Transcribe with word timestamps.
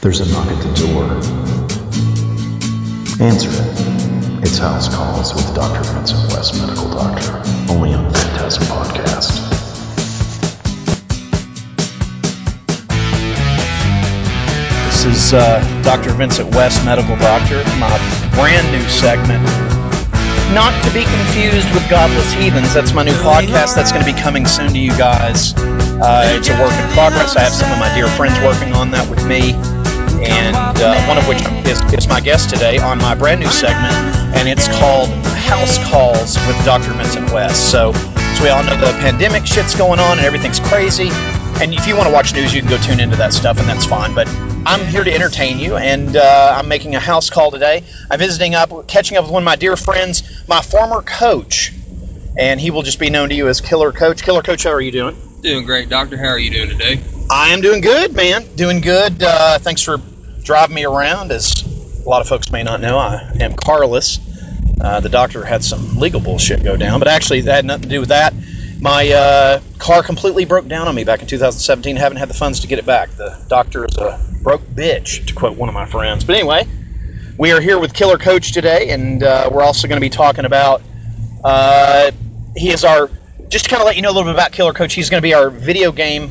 There's 0.00 0.20
a 0.20 0.32
knock 0.32 0.46
at 0.46 0.62
the 0.62 0.72
door. 0.86 1.10
Answer 3.20 3.50
it. 3.50 4.46
It's 4.46 4.58
House 4.58 4.88
Calls 4.94 5.34
with 5.34 5.52
Dr. 5.56 5.82
Vincent 5.92 6.32
West, 6.32 6.54
Medical 6.54 6.88
Doctor, 6.88 7.42
only 7.68 7.94
on 7.94 8.14
Phantasm 8.14 8.62
Podcast. 8.64 9.42
This 14.86 15.04
is 15.04 15.34
uh, 15.34 15.58
Dr. 15.82 16.10
Vincent 16.10 16.54
West, 16.54 16.84
Medical 16.84 17.16
Doctor, 17.16 17.64
my 17.80 17.90
brand 18.36 18.70
new 18.70 18.88
segment. 18.88 19.42
Not 20.54 20.72
to 20.84 20.94
be 20.94 21.02
confused 21.02 21.68
with 21.74 21.82
Godless 21.90 22.32
Heathens. 22.34 22.72
That's 22.72 22.92
my 22.92 23.02
new 23.02 23.18
podcast 23.26 23.74
that's 23.74 23.90
going 23.90 24.04
to 24.04 24.10
be 24.10 24.18
coming 24.18 24.46
soon 24.46 24.68
to 24.68 24.78
you 24.78 24.96
guys. 24.96 25.54
Uh, 25.56 26.22
it's 26.38 26.48
a 26.48 26.52
work 26.62 26.72
in 26.72 26.88
progress. 26.94 27.36
I 27.36 27.40
have 27.42 27.52
some 27.52 27.70
of 27.72 27.78
my 27.80 27.92
dear 27.96 28.06
friends 28.06 28.38
working 28.46 28.72
on 28.72 28.92
that 28.92 29.10
with 29.10 29.26
me, 29.26 29.52
and 30.22 30.56
uh, 30.56 31.06
one 31.06 31.18
of 31.18 31.28
which 31.28 31.40
is, 31.66 31.80
is 31.92 32.08
my 32.08 32.20
guest 32.20 32.50
today 32.50 32.78
on 32.78 32.98
my 32.98 33.14
brand 33.14 33.40
new 33.40 33.48
segment, 33.48 33.94
and 34.36 34.48
it's 34.48 34.68
called 34.78 35.08
House 35.48 35.78
Calls 35.90 36.36
with 36.46 36.64
Dr. 36.64 36.92
Vincent 36.92 37.32
West. 37.32 37.70
So, 37.70 37.92
as 37.94 38.40
we 38.40 38.48
all 38.48 38.62
know, 38.64 38.76
the 38.76 38.92
pandemic 39.00 39.46
shit's 39.46 39.74
going 39.74 40.00
on 40.00 40.18
and 40.18 40.26
everything's 40.26 40.60
crazy. 40.60 41.10
And 41.60 41.74
if 41.74 41.86
you 41.88 41.96
want 41.96 42.08
to 42.08 42.12
watch 42.12 42.34
news, 42.34 42.54
you 42.54 42.60
can 42.60 42.70
go 42.70 42.78
tune 42.78 43.00
into 43.00 43.16
that 43.16 43.32
stuff, 43.32 43.58
and 43.58 43.68
that's 43.68 43.84
fine. 43.84 44.14
But 44.14 44.28
I'm 44.64 44.86
here 44.86 45.02
to 45.02 45.12
entertain 45.12 45.58
you, 45.58 45.76
and 45.76 46.16
uh, 46.16 46.54
I'm 46.56 46.68
making 46.68 46.94
a 46.94 47.00
house 47.00 47.30
call 47.30 47.50
today. 47.50 47.82
I'm 48.10 48.18
visiting 48.18 48.54
up, 48.54 48.86
catching 48.86 49.16
up 49.16 49.24
with 49.24 49.32
one 49.32 49.42
of 49.42 49.46
my 49.46 49.56
dear 49.56 49.76
friends, 49.76 50.44
my 50.46 50.62
former 50.62 51.02
coach, 51.02 51.72
and 52.36 52.60
he 52.60 52.70
will 52.70 52.82
just 52.82 53.00
be 53.00 53.10
known 53.10 53.30
to 53.30 53.34
you 53.34 53.48
as 53.48 53.60
Killer 53.60 53.92
Coach. 53.92 54.22
Killer 54.22 54.42
Coach, 54.42 54.64
how 54.64 54.70
are 54.70 54.80
you 54.80 54.92
doing? 54.92 55.16
Doing 55.42 55.64
great, 55.64 55.88
Doctor. 55.88 56.16
How 56.16 56.28
are 56.28 56.38
you 56.38 56.50
doing 56.50 56.68
today? 56.68 57.00
I 57.30 57.50
am 57.50 57.60
doing 57.60 57.82
good, 57.82 58.14
man. 58.14 58.42
Doing 58.56 58.80
good. 58.80 59.22
Uh, 59.22 59.58
thanks 59.58 59.82
for 59.82 60.00
driving 60.42 60.74
me 60.74 60.86
around. 60.86 61.30
As 61.30 61.62
a 62.02 62.08
lot 62.08 62.22
of 62.22 62.28
folks 62.28 62.50
may 62.50 62.62
not 62.62 62.80
know, 62.80 62.96
I 62.96 63.36
am 63.40 63.52
carless. 63.52 64.18
Uh, 64.80 65.00
the 65.00 65.10
doctor 65.10 65.44
had 65.44 65.62
some 65.62 65.98
legal 65.98 66.20
bullshit 66.20 66.62
go 66.62 66.78
down, 66.78 67.00
but 67.00 67.08
actually 67.08 67.42
that 67.42 67.56
had 67.56 67.64
nothing 67.66 67.82
to 67.82 67.88
do 67.88 68.00
with 68.00 68.08
that. 68.08 68.32
My 68.80 69.10
uh, 69.10 69.60
car 69.76 70.02
completely 70.02 70.46
broke 70.46 70.68
down 70.68 70.88
on 70.88 70.94
me 70.94 71.04
back 71.04 71.20
in 71.20 71.26
2017. 71.26 71.96
Haven't 71.96 72.16
had 72.16 72.30
the 72.30 72.34
funds 72.34 72.60
to 72.60 72.66
get 72.66 72.78
it 72.78 72.86
back. 72.86 73.10
The 73.10 73.38
doctor 73.48 73.84
is 73.84 73.98
a 73.98 74.18
broke 74.42 74.62
bitch, 74.62 75.26
to 75.26 75.34
quote 75.34 75.58
one 75.58 75.68
of 75.68 75.74
my 75.74 75.84
friends. 75.84 76.24
But 76.24 76.36
anyway, 76.36 76.66
we 77.36 77.52
are 77.52 77.60
here 77.60 77.78
with 77.78 77.92
Killer 77.92 78.16
Coach 78.16 78.52
today, 78.52 78.88
and 78.88 79.22
uh, 79.22 79.50
we're 79.52 79.62
also 79.62 79.86
going 79.86 80.00
to 80.00 80.04
be 80.04 80.10
talking 80.10 80.46
about. 80.46 80.80
Uh, 81.44 82.10
he 82.56 82.70
is 82.70 82.84
our. 82.84 83.10
Just 83.48 83.64
to 83.64 83.70
kind 83.70 83.82
of 83.82 83.86
let 83.86 83.96
you 83.96 84.02
know 84.02 84.10
a 84.10 84.12
little 84.12 84.24
bit 84.24 84.34
about 84.34 84.52
Killer 84.52 84.72
Coach, 84.72 84.94
he's 84.94 85.10
going 85.10 85.20
to 85.20 85.26
be 85.26 85.34
our 85.34 85.50
video 85.50 85.90
game 85.92 86.30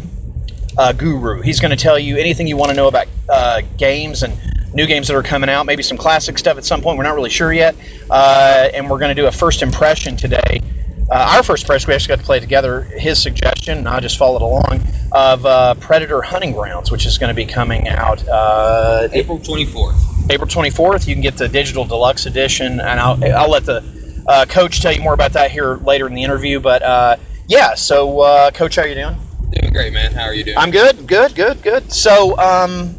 uh, 0.78 0.94
guru. 0.94 1.42
He's 1.42 1.60
going 1.60 1.72
to 1.72 1.78
tell 1.78 1.98
you 1.98 2.18
anything 2.18 2.48
you 2.48 2.58
want 2.58 2.70
to 2.72 2.76
know 2.76 2.88
about 2.88 3.08
uh, 3.30 3.62
games 3.78 4.24
and 4.24 4.38
new 4.74 4.86
games 4.86 5.08
that 5.08 5.16
are 5.16 5.24
coming 5.24 5.50
out, 5.50 5.66
maybe 5.66 5.84
some 5.84 5.98
classic 5.98 6.38
stuff 6.38 6.58
at 6.58 6.66
some 6.66 6.82
point. 6.82 6.98
We're 6.98 7.04
not 7.04 7.16
really 7.16 7.30
sure 7.30 7.52
yet. 7.52 7.76
Uh, 8.10 8.70
and 8.74 8.90
we're 8.90 9.00
going 9.00 9.16
to 9.16 9.22
do 9.22 9.28
a 9.28 9.32
first 9.32 9.62
impression 9.62 10.18
today. 10.18 10.62
Uh, 11.10 11.36
our 11.36 11.44
first 11.44 11.64
impression, 11.64 11.88
we 11.88 11.96
actually 11.96 12.16
got 12.16 12.20
to 12.20 12.26
play 12.26 12.40
together. 12.40 12.82
His 12.82 13.22
suggestion, 13.22 13.78
and 13.80 13.88
I 13.88 14.02
just 14.02 14.18
followed 14.18 14.42
along, 14.42 14.82
of 15.14 15.46
uh, 15.46 15.74
Predator 15.76 16.22
Hunting 16.22 16.52
Grounds, 16.52 16.92
which 16.92 17.06
is 17.06 17.18
going 17.18 17.30
to 17.30 17.34
be 17.34 17.46
coming 17.46 17.88
out 17.88 18.28
uh, 18.28 19.08
April 19.14 19.40
24th. 19.40 20.30
April 20.30 20.50
24th. 20.50 21.08
You 21.08 21.16
can 21.16 21.22
get 21.22 21.38
the 21.38 21.48
digital 21.48 21.86
deluxe 21.86 22.26
edition, 22.26 22.82
and 22.82 23.00
I'll, 23.00 23.24
I'll 23.34 23.50
let 23.50 23.64
the 23.64 23.84
uh, 24.28 24.46
coach 24.50 24.82
tell 24.82 24.92
you 24.92 25.02
more 25.02 25.14
about 25.14 25.34
that 25.34 25.50
here 25.50 25.78
later 25.78 26.08
in 26.08 26.14
the 26.14 26.24
interview. 26.24 26.60
But 26.60 26.84
uh, 26.84 27.16
yeah, 27.48 27.76
so 27.76 28.20
uh, 28.20 28.52
coach, 28.52 28.76
how 28.76 28.84
you 28.84 28.96
doing? 28.96 29.16
Doing 29.52 29.74
great, 29.74 29.94
man. 29.94 30.12
How 30.14 30.24
are 30.24 30.34
you 30.34 30.44
doing? 30.44 30.58
I'm 30.58 30.72
good, 30.72 31.08
good, 31.08 31.34
good, 31.36 31.62
good. 31.62 31.92
So 31.92 32.38
um, 32.38 32.96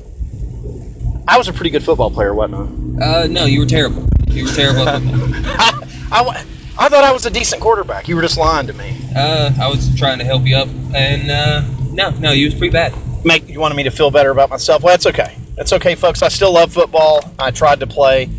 I 1.27 1.36
was 1.38 1.48
a 1.48 1.52
pretty 1.52 1.70
good 1.70 1.82
football 1.82 2.10
player, 2.10 2.34
wasn't 2.34 3.00
Uh, 3.00 3.27
no, 3.30 3.44
you 3.44 3.60
were 3.60 3.66
terrible. 3.66 4.06
You 4.28 4.44
were 4.44 4.52
terrible. 4.52 4.88
at 4.88 5.02
football. 5.02 5.28
I? 5.44 5.72
I, 6.10 6.44
I 6.80 6.88
thought 6.88 7.05
I 7.05 7.12
was 7.12 7.27
a 7.27 7.30
decent 7.30 7.60
quarterback. 7.60 8.08
You 8.08 8.16
were 8.16 8.22
just 8.22 8.38
lying 8.38 8.68
to 8.68 8.73
me. 8.73 8.96
uh, 9.14 9.52
I 9.61 9.68
was 9.68 9.95
trying 9.98 10.18
to 10.20 10.24
help 10.24 10.46
you 10.46 10.56
up, 10.56 10.68
and 10.95 11.30
uh, 11.30 11.62
no, 11.92 12.11
no, 12.11 12.30
you 12.30 12.46
was 12.46 12.55
pretty 12.55 12.73
bad. 12.73 12.94
Make 13.24 13.48
you 13.48 13.58
wanted 13.61 13.74
me 13.74 13.83
to 13.83 13.90
feel 13.90 14.11
better 14.11 14.30
about 14.30 14.48
myself. 14.48 14.83
Well, 14.83 14.92
that's 14.94 15.06
okay. 15.06 15.36
That's 15.56 15.73
okay, 15.74 15.96
folks. 15.96 16.23
I 16.23 16.28
still 16.28 16.52
love 16.52 16.73
football. 16.73 17.20
I 17.39 17.50
tried 17.50 17.80
to 17.80 17.86
play, 17.89 18.30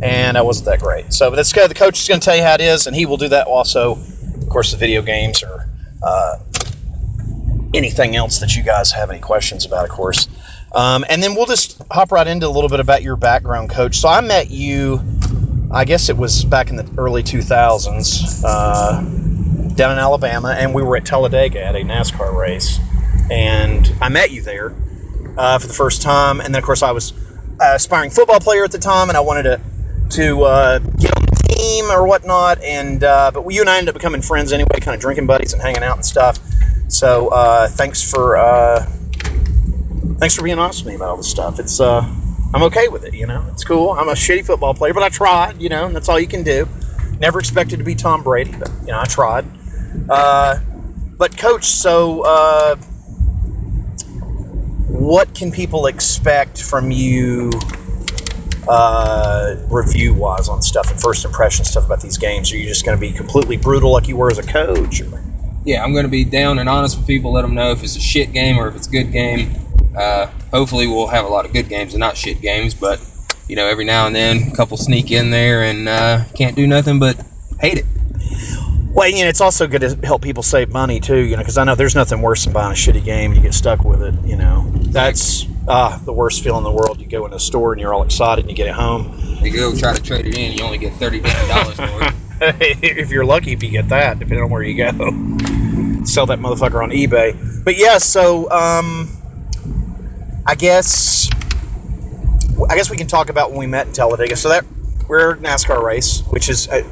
and 0.00 0.38
I 0.38 0.42
wasn't 0.42 0.66
that 0.66 0.78
great. 0.80 1.12
So, 1.12 1.28
but 1.30 1.36
that's 1.36 1.52
good. 1.52 1.68
The 1.68 1.74
coach 1.74 2.00
is 2.00 2.06
going 2.08 2.20
to 2.20 2.24
tell 2.24 2.36
you 2.36 2.42
how 2.44 2.54
it 2.54 2.60
is, 2.60 2.86
and 2.86 2.94
he 2.94 3.04
will 3.04 3.16
do 3.16 3.28
that 3.30 3.48
also. 3.48 3.92
Of 3.96 4.48
course, 4.48 4.70
the 4.70 4.76
video 4.78 5.02
games 5.02 5.42
are. 5.42 5.68
uh, 6.02 6.36
anything 7.74 8.16
else 8.16 8.40
that 8.40 8.54
you 8.56 8.62
guys 8.62 8.92
have 8.92 9.10
any 9.10 9.20
questions 9.20 9.66
about, 9.66 9.84
of 9.84 9.90
course. 9.90 10.28
Um, 10.72 11.04
and 11.08 11.22
then 11.22 11.34
we'll 11.34 11.46
just 11.46 11.80
hop 11.90 12.12
right 12.12 12.26
into 12.26 12.46
a 12.46 12.50
little 12.50 12.68
bit 12.68 12.80
about 12.80 13.02
your 13.02 13.16
background, 13.16 13.70
coach. 13.70 13.98
So 13.98 14.08
I 14.08 14.20
met 14.20 14.50
you, 14.50 15.00
I 15.70 15.84
guess 15.84 16.08
it 16.08 16.16
was 16.16 16.44
back 16.44 16.70
in 16.70 16.76
the 16.76 16.88
early 16.98 17.22
2000s, 17.22 18.42
uh, 18.44 19.00
down 19.74 19.92
in 19.92 19.98
Alabama, 19.98 20.54
and 20.56 20.74
we 20.74 20.82
were 20.82 20.96
at 20.96 21.04
Talladega 21.04 21.64
at 21.64 21.74
a 21.74 21.80
NASCAR 21.80 22.36
race. 22.36 22.78
And 23.30 23.90
I 24.00 24.08
met 24.08 24.30
you 24.30 24.42
there 24.42 24.74
uh, 25.36 25.58
for 25.58 25.66
the 25.66 25.74
first 25.74 26.02
time. 26.02 26.40
And 26.40 26.54
then, 26.54 26.60
of 26.60 26.64
course, 26.64 26.82
I 26.82 26.92
was 26.92 27.12
an 27.60 27.76
aspiring 27.76 28.10
football 28.10 28.40
player 28.40 28.64
at 28.64 28.72
the 28.72 28.78
time, 28.78 29.08
and 29.08 29.16
I 29.16 29.20
wanted 29.20 29.42
to 29.44 29.60
to 30.10 30.42
uh, 30.42 30.78
get 30.78 31.14
on 31.14 31.22
the 31.22 31.54
team 31.54 31.90
or 31.90 32.06
whatnot. 32.06 32.62
And 32.62 33.02
uh, 33.04 33.30
but 33.32 33.46
you 33.50 33.60
and 33.60 33.70
I 33.70 33.78
ended 33.78 33.90
up 33.90 33.94
becoming 33.94 34.22
friends 34.22 34.52
anyway, 34.52 34.80
kind 34.80 34.94
of 34.94 35.00
drinking 35.00 35.26
buddies 35.26 35.52
and 35.52 35.62
hanging 35.62 35.82
out 35.82 35.96
and 35.96 36.04
stuff. 36.04 36.38
So 36.88 37.28
uh, 37.28 37.68
thanks 37.68 38.02
for 38.02 38.36
uh, 38.38 38.80
thanks 40.18 40.34
for 40.34 40.42
being 40.42 40.58
honest 40.58 40.84
with 40.84 40.92
me 40.92 40.96
about 40.96 41.10
all 41.10 41.16
this 41.18 41.30
stuff. 41.30 41.60
It's 41.60 41.80
uh, 41.80 42.00
I'm 42.54 42.62
okay 42.64 42.88
with 42.88 43.04
it. 43.04 43.14
You 43.14 43.26
know, 43.26 43.44
it's 43.52 43.64
cool. 43.64 43.90
I'm 43.90 44.08
a 44.08 44.12
shitty 44.12 44.44
football 44.44 44.74
player, 44.74 44.94
but 44.94 45.02
I 45.02 45.10
tried. 45.10 45.60
You 45.60 45.68
know, 45.68 45.86
and 45.86 45.94
that's 45.94 46.08
all 46.08 46.18
you 46.18 46.26
can 46.26 46.44
do. 46.44 46.66
Never 47.20 47.38
expected 47.40 47.78
to 47.78 47.84
be 47.84 47.94
Tom 47.94 48.22
Brady, 48.22 48.54
but 48.58 48.70
you 48.80 48.88
know, 48.88 49.00
I 49.00 49.04
tried. 49.04 49.44
Uh, 50.08 50.58
but 51.18 51.36
coach, 51.36 51.64
so 51.64 52.22
uh, 52.22 52.76
what 54.86 55.34
can 55.34 55.52
people 55.52 55.86
expect 55.86 56.62
from 56.62 56.90
you? 56.90 57.50
Uh, 58.66 59.56
review 59.70 60.12
wise 60.12 60.50
on 60.50 60.60
stuff 60.60 60.90
and 60.90 61.00
first 61.00 61.24
impression 61.24 61.64
stuff 61.64 61.86
about 61.86 62.02
these 62.02 62.18
games? 62.18 62.52
Are 62.52 62.56
you 62.58 62.68
just 62.68 62.84
going 62.84 62.98
to 62.98 63.00
be 63.00 63.12
completely 63.12 63.56
brutal 63.56 63.92
like 63.92 64.08
you 64.08 64.16
were 64.18 64.30
as 64.30 64.36
a 64.36 64.42
coach? 64.42 65.00
Or? 65.00 65.22
Yeah, 65.64 65.82
I'm 65.82 65.92
going 65.92 66.04
to 66.04 66.10
be 66.10 66.24
down 66.24 66.58
and 66.58 66.68
honest 66.68 66.96
with 66.96 67.06
people. 67.06 67.32
Let 67.32 67.42
them 67.42 67.54
know 67.54 67.72
if 67.72 67.82
it's 67.82 67.96
a 67.96 68.00
shit 68.00 68.32
game 68.32 68.58
or 68.58 68.68
if 68.68 68.76
it's 68.76 68.86
a 68.86 68.90
good 68.90 69.12
game. 69.12 69.50
Uh, 69.96 70.26
hopefully, 70.52 70.86
we'll 70.86 71.08
have 71.08 71.24
a 71.24 71.28
lot 71.28 71.44
of 71.44 71.52
good 71.52 71.68
games 71.68 71.94
and 71.94 72.00
not 72.00 72.16
shit 72.16 72.40
games. 72.40 72.74
But 72.74 73.00
you 73.48 73.56
know, 73.56 73.66
every 73.66 73.84
now 73.84 74.06
and 74.06 74.14
then, 74.14 74.50
a 74.52 74.56
couple 74.56 74.76
sneak 74.76 75.10
in 75.10 75.30
there 75.30 75.62
and 75.64 75.88
uh, 75.88 76.24
can't 76.34 76.54
do 76.56 76.66
nothing 76.66 76.98
but 76.98 77.20
hate 77.60 77.78
it. 77.78 77.86
Well, 78.90 79.08
you 79.08 79.22
know, 79.22 79.28
it's 79.28 79.40
also 79.40 79.68
good 79.68 79.82
to 79.82 79.98
help 80.04 80.22
people 80.22 80.42
save 80.42 80.72
money 80.72 81.00
too. 81.00 81.18
You 81.18 81.36
know, 81.36 81.42
because 81.42 81.58
I 81.58 81.64
know 81.64 81.74
there's 81.74 81.94
nothing 81.94 82.20
worse 82.20 82.44
than 82.44 82.52
buying 82.52 82.72
a 82.72 82.74
shitty 82.74 83.04
game 83.04 83.30
and 83.30 83.36
you 83.36 83.42
get 83.42 83.54
stuck 83.54 83.84
with 83.84 84.02
it. 84.02 84.14
You 84.24 84.36
know, 84.36 84.72
that's 84.74 85.46
ah 85.68 86.00
the 86.04 86.12
worst 86.12 86.42
feeling 86.42 86.58
in 86.58 86.64
the 86.64 86.72
world. 86.72 87.00
You 87.00 87.08
go 87.08 87.26
in 87.26 87.32
a 87.32 87.38
store 87.38 87.72
and 87.72 87.80
you're 87.80 87.94
all 87.94 88.02
excited 88.02 88.44
and 88.44 88.50
you 88.50 88.56
get 88.56 88.66
it 88.66 88.74
home. 88.74 89.14
You 89.42 89.52
go 89.52 89.74
try 89.76 89.94
to 89.94 90.02
trade 90.02 90.26
it 90.26 90.36
in, 90.36 90.52
you 90.52 90.64
only 90.64 90.78
get 90.78 90.94
thirty 90.94 91.20
dollars 91.20 91.76
for 91.76 92.02
it. 92.02 92.14
if 92.40 93.10
you're 93.10 93.24
lucky, 93.24 93.52
if 93.52 93.62
you 93.62 93.70
get 93.70 93.88
that, 93.88 94.18
depending 94.18 94.44
on 94.44 94.50
where 94.50 94.62
you 94.62 94.76
go, 94.76 94.90
sell 96.06 96.26
that 96.26 96.38
motherfucker 96.38 96.82
on 96.82 96.90
eBay. 96.90 97.64
But 97.64 97.76
yeah, 97.76 97.98
so 97.98 98.50
um, 98.50 99.08
I 100.46 100.54
guess 100.54 101.28
I 102.70 102.76
guess 102.76 102.90
we 102.90 102.96
can 102.96 103.06
talk 103.06 103.30
about 103.30 103.50
when 103.50 103.58
we 103.60 103.66
met 103.66 103.86
in 103.88 103.92
Talladega. 103.92 104.36
So 104.36 104.48
that 104.50 104.64
we're 105.08 105.36
NASCAR 105.36 105.82
race, 105.82 106.20
which 106.28 106.48
is 106.48 106.68
uh, 106.68 106.82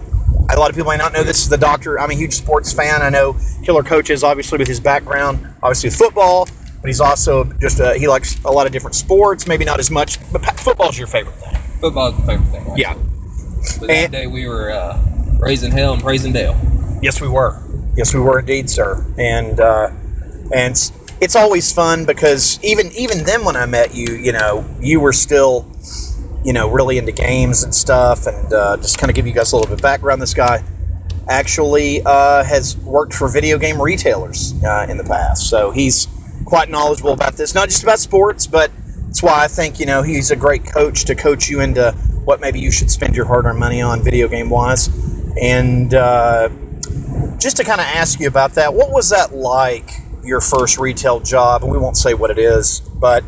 a 0.50 0.58
lot 0.58 0.70
of 0.70 0.76
people 0.76 0.90
may 0.90 0.96
not 0.96 1.12
know 1.12 1.22
this 1.22 1.42
is 1.42 1.48
the 1.48 1.58
doctor. 1.58 1.98
I'm 1.98 2.10
a 2.10 2.14
huge 2.14 2.34
sports 2.34 2.72
fan. 2.72 3.02
I 3.02 3.10
know 3.10 3.36
Killer 3.64 3.82
Coach 3.82 4.10
is 4.10 4.24
obviously 4.24 4.58
with 4.58 4.68
his 4.68 4.80
background, 4.80 5.46
obviously 5.62 5.88
with 5.88 5.96
football, 5.98 6.46
but 6.46 6.86
he's 6.88 7.00
also 7.00 7.44
just 7.60 7.80
uh, 7.80 7.92
he 7.94 8.08
likes 8.08 8.42
a 8.44 8.50
lot 8.52 8.66
of 8.66 8.72
different 8.72 8.94
sports. 8.94 9.46
Maybe 9.46 9.64
not 9.64 9.80
as 9.80 9.90
much, 9.90 10.18
but 10.32 10.44
football's 10.60 10.96
your 10.98 11.08
favorite 11.08 11.36
thing. 11.36 11.54
Football's 11.80 12.18
my 12.20 12.26
favorite 12.38 12.46
thing. 12.50 12.60
actually. 12.60 12.80
Yeah. 12.80 12.94
But 13.80 13.86
that 13.88 13.90
And- 13.90 14.12
day 14.12 14.26
we 14.28 14.46
were 14.46 14.70
uh, 14.70 14.98
raising 15.40 15.72
hell 15.72 15.92
and 15.94 16.02
praising 16.02 16.32
Dale. 16.32 16.56
Yes, 17.02 17.20
we 17.20 17.28
were. 17.28 17.60
Yes, 17.96 18.14
we 18.14 18.20
were 18.20 18.40
indeed, 18.40 18.70
sir. 18.70 19.04
And 19.18 19.58
uh, 19.60 19.90
and 20.52 20.72
it's- 20.72 20.92
it's 21.20 21.36
always 21.36 21.72
fun 21.72 22.06
because 22.06 22.60
even 22.64 22.92
even 22.92 23.24
then 23.24 23.44
when 23.44 23.56
I 23.56 23.66
met 23.66 23.94
you, 23.94 24.14
you 24.14 24.32
know, 24.32 24.66
you 24.80 25.00
were 25.00 25.14
still, 25.14 25.66
you 26.44 26.52
know, 26.52 26.70
really 26.70 26.98
into 26.98 27.12
games 27.12 27.64
and 27.64 27.74
stuff. 27.74 28.26
And 28.26 28.52
uh, 28.52 28.78
just 28.78 28.98
kind 28.98 29.10
of 29.10 29.16
give 29.16 29.26
you 29.26 29.32
guys 29.34 29.52
a 29.52 29.56
little 29.56 29.68
bit 29.68 29.80
of 29.80 29.82
background. 29.82 30.22
This 30.22 30.34
guy 30.34 30.62
actually 31.28 32.02
uh, 32.04 32.44
has 32.44 32.76
worked 32.84 33.14
for 33.14 33.28
video 33.28 33.58
game 33.58 33.80
retailers 33.82 34.54
uh, 34.64 34.86
in 34.88 34.98
the 34.98 35.04
past, 35.04 35.48
so 35.48 35.70
he's 35.72 36.08
quite 36.44 36.70
knowledgeable 36.70 37.12
about 37.12 37.36
this. 37.36 37.54
Not 37.54 37.68
just 37.68 37.82
about 37.84 38.00
sports, 38.00 38.46
but 38.46 38.72
that's 39.10 39.22
why 39.22 39.44
I 39.44 39.48
think 39.48 39.80
you 39.80 39.86
know 39.86 40.02
he's 40.02 40.30
a 40.32 40.36
great 40.36 40.64
coach 40.66 41.06
to 41.06 41.16
coach 41.16 41.48
you 41.48 41.60
into 41.60 41.94
what 42.24 42.40
maybe 42.40 42.60
you 42.60 42.70
should 42.72 42.90
spend 42.90 43.16
your 43.16 43.26
hard-earned 43.26 43.58
money 43.58 43.82
on 43.82 44.02
video 44.02 44.28
game 44.28 44.50
wise. 44.50 44.90
And 45.40 45.92
uh, 45.94 46.50
just 47.38 47.58
to 47.58 47.64
kind 47.64 47.80
of 47.80 47.86
ask 47.86 48.20
you 48.20 48.28
about 48.28 48.54
that, 48.54 48.74
what 48.74 48.90
was 48.90 49.10
that 49.10 49.34
like? 49.34 49.90
Your 50.22 50.40
first 50.40 50.78
retail 50.78 51.20
job, 51.20 51.62
and 51.62 51.70
we 51.70 51.78
won't 51.78 51.96
say 51.96 52.14
what 52.14 52.30
it 52.30 52.38
is, 52.38 52.80
but 52.80 53.24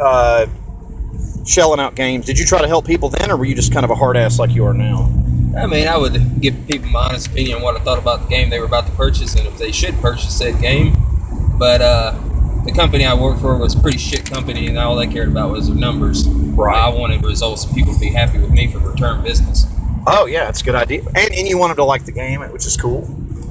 uh, 0.00 0.46
shelling 1.46 1.80
out 1.80 1.94
games, 1.94 2.26
did 2.26 2.38
you 2.38 2.44
try 2.44 2.60
to 2.60 2.68
help 2.68 2.86
people 2.86 3.10
then, 3.10 3.30
or 3.30 3.36
were 3.36 3.44
you 3.44 3.54
just 3.54 3.72
kind 3.72 3.84
of 3.84 3.90
a 3.90 3.94
hard 3.94 4.16
ass 4.16 4.38
like 4.38 4.50
you 4.50 4.66
are 4.66 4.74
now? 4.74 5.10
I 5.56 5.66
mean, 5.66 5.86
I 5.86 5.96
would 5.96 6.40
give 6.40 6.66
people 6.66 6.88
my 6.88 7.08
honest 7.08 7.28
opinion 7.28 7.58
on 7.58 7.62
what 7.62 7.80
I 7.80 7.84
thought 7.84 7.98
about 7.98 8.22
the 8.22 8.28
game 8.28 8.50
they 8.50 8.58
were 8.58 8.66
about 8.66 8.86
to 8.86 8.92
purchase 8.92 9.34
and 9.34 9.46
if 9.46 9.58
they 9.58 9.70
should 9.70 9.94
purchase 10.00 10.36
said 10.36 10.60
game. 10.60 10.96
But 11.58 11.82
uh, 11.82 12.18
the 12.64 12.72
company 12.72 13.04
I 13.04 13.14
worked 13.14 13.40
for 13.40 13.56
was 13.58 13.74
a 13.74 13.80
pretty 13.80 13.98
shit 13.98 14.24
company, 14.24 14.68
and 14.68 14.78
all 14.78 14.96
they 14.96 15.06
cared 15.06 15.28
about 15.28 15.50
was 15.50 15.68
the 15.68 15.74
numbers. 15.74 16.26
Right. 16.26 16.76
I 16.76 16.88
wanted 16.88 17.24
results 17.24 17.64
and 17.66 17.74
people 17.74 17.92
to 17.92 18.00
be 18.00 18.08
happy 18.08 18.38
with 18.38 18.50
me 18.50 18.68
for 18.68 18.78
return 18.78 19.22
business. 19.22 19.66
Oh 20.06 20.26
yeah, 20.26 20.48
it's 20.48 20.62
a 20.62 20.64
good 20.64 20.74
idea, 20.74 21.02
and, 21.06 21.32
and 21.32 21.46
you 21.46 21.58
wanted 21.58 21.76
to 21.76 21.84
like 21.84 22.04
the 22.04 22.12
game, 22.12 22.40
which 22.40 22.66
is 22.66 22.76
cool. 22.76 23.02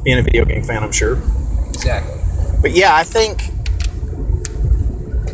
Being 0.03 0.19
a 0.19 0.24
video 0.24 0.45
game 0.45 0.63
fan, 0.63 0.83
I'm 0.83 0.92
sure. 0.92 1.21
Exactly. 1.69 2.19
But 2.62 2.71
yeah, 2.71 2.95
I 2.95 3.03
think 3.03 3.42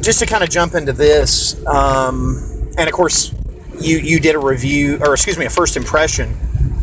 just 0.01 0.19
to 0.19 0.25
kind 0.25 0.43
of 0.43 0.49
jump 0.49 0.75
into 0.75 0.93
this, 0.93 1.65
um, 1.65 2.71
and 2.77 2.87
of 2.87 2.93
course, 2.93 3.33
you 3.79 3.97
you 3.97 4.19
did 4.19 4.35
a 4.35 4.39
review, 4.39 4.99
or 5.01 5.13
excuse 5.13 5.37
me, 5.37 5.45
a 5.45 5.49
first 5.49 5.77
impression 5.77 6.35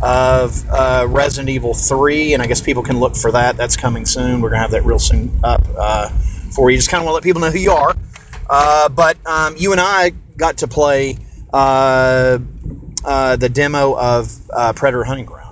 of 0.02 0.68
uh, 0.68 1.06
Resident 1.08 1.48
Evil 1.48 1.74
3, 1.74 2.34
and 2.34 2.42
I 2.42 2.46
guess 2.46 2.60
people 2.60 2.82
can 2.82 3.00
look 3.00 3.16
for 3.16 3.32
that. 3.32 3.56
That's 3.56 3.76
coming 3.76 4.04
soon. 4.06 4.40
We're 4.40 4.50
gonna 4.50 4.62
have 4.62 4.72
that 4.72 4.84
real 4.84 4.98
soon 4.98 5.40
up 5.42 5.62
uh, 5.78 6.08
for 6.08 6.70
you. 6.70 6.76
Just 6.76 6.90
kind 6.90 7.00
of 7.00 7.06
want 7.06 7.12
to 7.12 7.14
let 7.14 7.22
people 7.22 7.40
know 7.40 7.50
who 7.50 7.58
you 7.58 7.72
are. 7.72 7.96
Uh, 8.48 8.88
but 8.90 9.16
um, 9.26 9.56
you 9.56 9.72
and 9.72 9.80
I 9.80 10.12
got 10.36 10.58
to 10.58 10.68
play 10.68 11.16
uh, 11.52 12.38
uh, 13.04 13.36
the 13.36 13.48
demo 13.48 13.96
of 13.96 14.32
uh, 14.50 14.72
Predator 14.74 15.04
Hunting 15.04 15.26
Ground. 15.26 15.43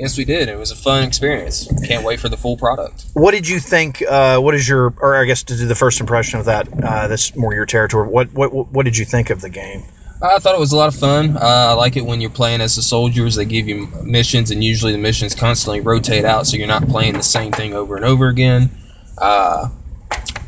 Yes, 0.00 0.16
we 0.16 0.24
did. 0.24 0.48
It 0.48 0.56
was 0.56 0.70
a 0.70 0.76
fun 0.76 1.04
experience. 1.04 1.68
Can't 1.86 2.06
wait 2.06 2.20
for 2.20 2.30
the 2.30 2.38
full 2.38 2.56
product. 2.56 3.04
What 3.12 3.32
did 3.32 3.46
you 3.46 3.60
think? 3.60 4.02
Uh, 4.02 4.38
what 4.38 4.54
is 4.54 4.66
your, 4.66 4.94
or 4.98 5.14
I 5.14 5.26
guess 5.26 5.42
to 5.42 5.56
do 5.58 5.66
the 5.66 5.74
first 5.74 6.00
impression 6.00 6.40
of 6.40 6.46
that? 6.46 6.68
Uh, 6.72 7.06
that's 7.08 7.36
more 7.36 7.52
your 7.52 7.66
territory. 7.66 8.08
What, 8.08 8.32
what 8.32 8.48
what 8.72 8.84
did 8.86 8.96
you 8.96 9.04
think 9.04 9.28
of 9.28 9.42
the 9.42 9.50
game? 9.50 9.84
I 10.22 10.38
thought 10.38 10.54
it 10.54 10.58
was 10.58 10.72
a 10.72 10.76
lot 10.78 10.88
of 10.88 10.98
fun. 10.98 11.36
Uh, 11.36 11.40
I 11.40 11.72
like 11.74 11.98
it 11.98 12.06
when 12.06 12.22
you're 12.22 12.30
playing 12.30 12.62
as 12.62 12.76
the 12.76 12.82
soldiers. 12.82 13.34
They 13.34 13.44
give 13.44 13.68
you 13.68 13.88
missions, 14.02 14.50
and 14.50 14.64
usually 14.64 14.92
the 14.92 14.98
missions 14.98 15.34
constantly 15.34 15.80
rotate 15.80 16.24
out, 16.24 16.46
so 16.46 16.56
you're 16.56 16.66
not 16.66 16.88
playing 16.88 17.12
the 17.12 17.22
same 17.22 17.52
thing 17.52 17.74
over 17.74 17.96
and 17.96 18.04
over 18.06 18.28
again. 18.28 18.70
Uh, 19.18 19.68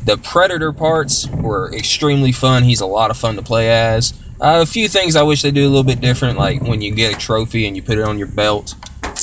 the 0.03 0.17
Predator 0.17 0.73
parts 0.73 1.27
were 1.27 1.71
extremely 1.75 2.31
fun. 2.31 2.63
He's 2.63 2.81
a 2.81 2.87
lot 2.87 3.11
of 3.11 3.17
fun 3.17 3.35
to 3.35 3.43
play 3.43 3.69
as. 3.69 4.13
Uh, 4.41 4.61
a 4.63 4.65
few 4.65 4.89
things 4.89 5.15
I 5.15 5.21
wish 5.21 5.43
they 5.43 5.51
do 5.51 5.67
a 5.67 5.69
little 5.69 5.83
bit 5.83 6.01
different, 6.01 6.39
like 6.39 6.63
when 6.63 6.81
you 6.81 6.95
get 6.95 7.15
a 7.15 7.17
trophy 7.19 7.67
and 7.67 7.75
you 7.75 7.83
put 7.83 7.99
it 7.99 8.03
on 8.03 8.17
your 8.17 8.27
belt, 8.27 8.73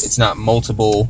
it's 0.04 0.18
not 0.18 0.36
multiple. 0.36 1.08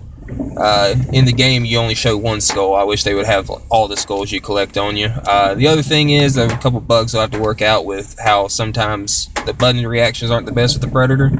Uh, 0.56 0.94
in 1.12 1.25
the 1.25 1.32
game, 1.32 1.64
you 1.64 1.78
only 1.78 1.94
show 1.94 2.16
one 2.16 2.40
skull. 2.40 2.75
I 2.75 2.84
wish 2.84 3.04
they 3.04 3.14
would 3.14 3.26
have 3.26 3.50
all 3.70 3.88
the 3.88 3.96
skulls 3.96 4.31
you 4.31 4.40
collect 4.40 4.76
on 4.76 4.96
you. 4.96 5.06
Uh, 5.06 5.54
the 5.54 5.69
other 5.69 5.82
thing 5.82 6.10
is, 6.10 6.37
a 6.37 6.48
couple 6.48 6.81
bugs 6.81 7.14
I'll 7.14 7.22
have 7.22 7.31
to 7.31 7.40
work 7.40 7.62
out 7.62 7.84
with 7.84 8.19
how 8.19 8.48
sometimes 8.48 9.28
the 9.46 9.54
button 9.54 9.87
reactions 9.87 10.31
aren't 10.31 10.46
the 10.46 10.52
best 10.52 10.75
with 10.75 10.82
the 10.82 10.92
Predator. 10.92 11.31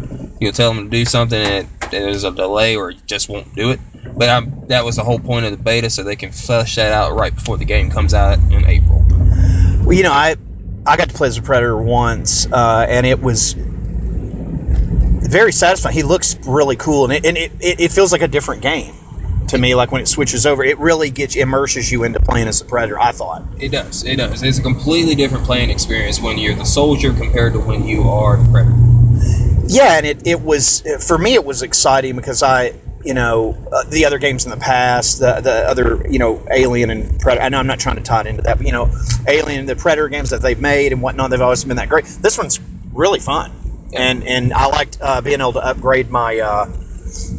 You'll 0.41 0.53
tell 0.53 0.73
them 0.73 0.85
to 0.85 0.91
do 0.91 1.05
something 1.05 1.39
and 1.39 1.67
it, 1.67 1.91
there's 1.91 2.25
a 2.25 2.31
delay 2.31 2.77
or 2.77 2.91
it 2.91 3.07
just 3.07 3.29
won't 3.29 3.55
do 3.55 3.71
it. 3.71 3.81
But 4.17 4.29
I'm, 4.29 4.67
that 4.69 4.85
was 4.85 4.97
the 4.97 5.05
whole 5.05 5.19
point 5.19 5.45
of 5.45 5.53
the 5.53 5.59
beta, 5.59 5.91
so 5.91 6.03
they 6.03 6.17
can 6.17 6.33
flesh 6.33 6.77
that 6.77 6.93
out 6.93 7.15
right 7.15 7.35
before 7.35 7.59
the 7.59 7.65
game 7.65 7.91
comes 7.91 8.15
out 8.15 8.39
in 8.39 8.67
April. 8.67 9.05
Well, 9.85 9.93
you 9.93 10.03
know, 10.03 10.13
I 10.13 10.37
I 10.87 10.97
got 10.97 11.11
to 11.11 11.15
play 11.15 11.29
as 11.29 11.37
a 11.37 11.43
Predator 11.43 11.77
once, 11.77 12.47
uh, 12.51 12.87
and 12.89 13.07
it 13.07 13.21
was 13.21 13.55
very 15.31 15.53
satisfying. 15.53 15.95
He 15.95 16.03
looks 16.03 16.37
really 16.47 16.77
cool, 16.77 17.05
and 17.05 17.13
it 17.13 17.25
and 17.25 17.39
it, 17.39 17.53
it, 17.61 17.93
feels 17.93 18.13
like 18.13 18.23
a 18.23 18.29
different 18.29 18.63
game 18.63 18.95
to 19.49 19.59
me. 19.59 19.75
Like 19.75 19.93
when 19.93 20.03
it 20.03 20.09
switches 20.09 20.47
over, 20.47 20.63
it 20.65 20.79
really 20.79 21.11
gets 21.11 21.37
immerses 21.37 21.91
you 21.91 22.05
into 22.05 22.21
playing 22.21 22.49
as 22.49 22.61
a 22.61 22.65
Predator. 22.65 23.01
I 23.01 23.13
thought. 23.13 23.45
It 23.59 23.71
does. 23.71 24.05
It 24.05 24.17
does. 24.17 24.43
It's 24.43 24.59
a 24.59 24.63
completely 24.63 25.15
different 25.15 25.45
playing 25.45 25.71
experience 25.71 26.21
when 26.21 26.39
you're 26.39 26.57
the 26.57 26.65
soldier 26.65 27.13
compared 27.13 27.53
to 27.55 27.61
when 27.61 27.87
you 27.87 28.03
are 28.03 28.37
the 28.37 28.51
predator. 28.51 28.77
Yeah, 29.67 29.99
and 29.99 30.07
it, 30.07 30.27
it 30.27 30.41
was 30.43 30.83
for 31.07 31.17
me. 31.17 31.35
It 31.35 31.45
was 31.45 31.63
exciting 31.63 32.17
because 32.17 32.43
I, 32.43 32.75
you 33.05 33.15
know, 33.15 33.57
uh, 33.73 33.85
the 33.85 34.07
other 34.07 34.19
games 34.19 34.45
in 34.45 34.51
the 34.51 34.57
past, 34.57 35.21
the 35.21 35.41
the 35.41 35.69
other, 35.69 36.07
you 36.11 36.19
know, 36.19 36.45
Alien 36.51 36.91
and 36.91 37.21
Predator. 37.21 37.45
I 37.45 37.51
know 37.51 37.59
I'm 37.59 37.69
not 37.69 37.79
trying 37.79 37.97
to 37.97 38.03
tie 38.03 38.23
it 38.23 38.27
into 38.27 38.43
that, 38.43 38.59
but 38.59 38.67
you 38.67 38.73
know, 38.73 38.91
Alien 39.29 39.61
and 39.61 39.69
the 39.69 39.77
Predator 39.77 40.09
games 40.09 40.31
that 40.31 40.43
they've 40.43 40.61
made 40.61 40.93
and 40.93 41.03
whatnot, 41.03 41.31
they've 41.31 41.41
always 41.41 41.63
been 41.63 41.77
that 41.77 41.89
great. 41.89 42.05
This 42.07 42.37
one's 42.37 42.59
really 42.93 43.21
fun, 43.21 43.53
and 43.93 44.25
and 44.25 44.53
I 44.53 44.67
liked 44.67 44.99
uh, 45.01 45.21
being 45.21 45.41
able 45.41 45.55
to 45.55 45.65
upgrade 45.65 46.11
my. 46.11 46.39
Uh, 46.39 46.73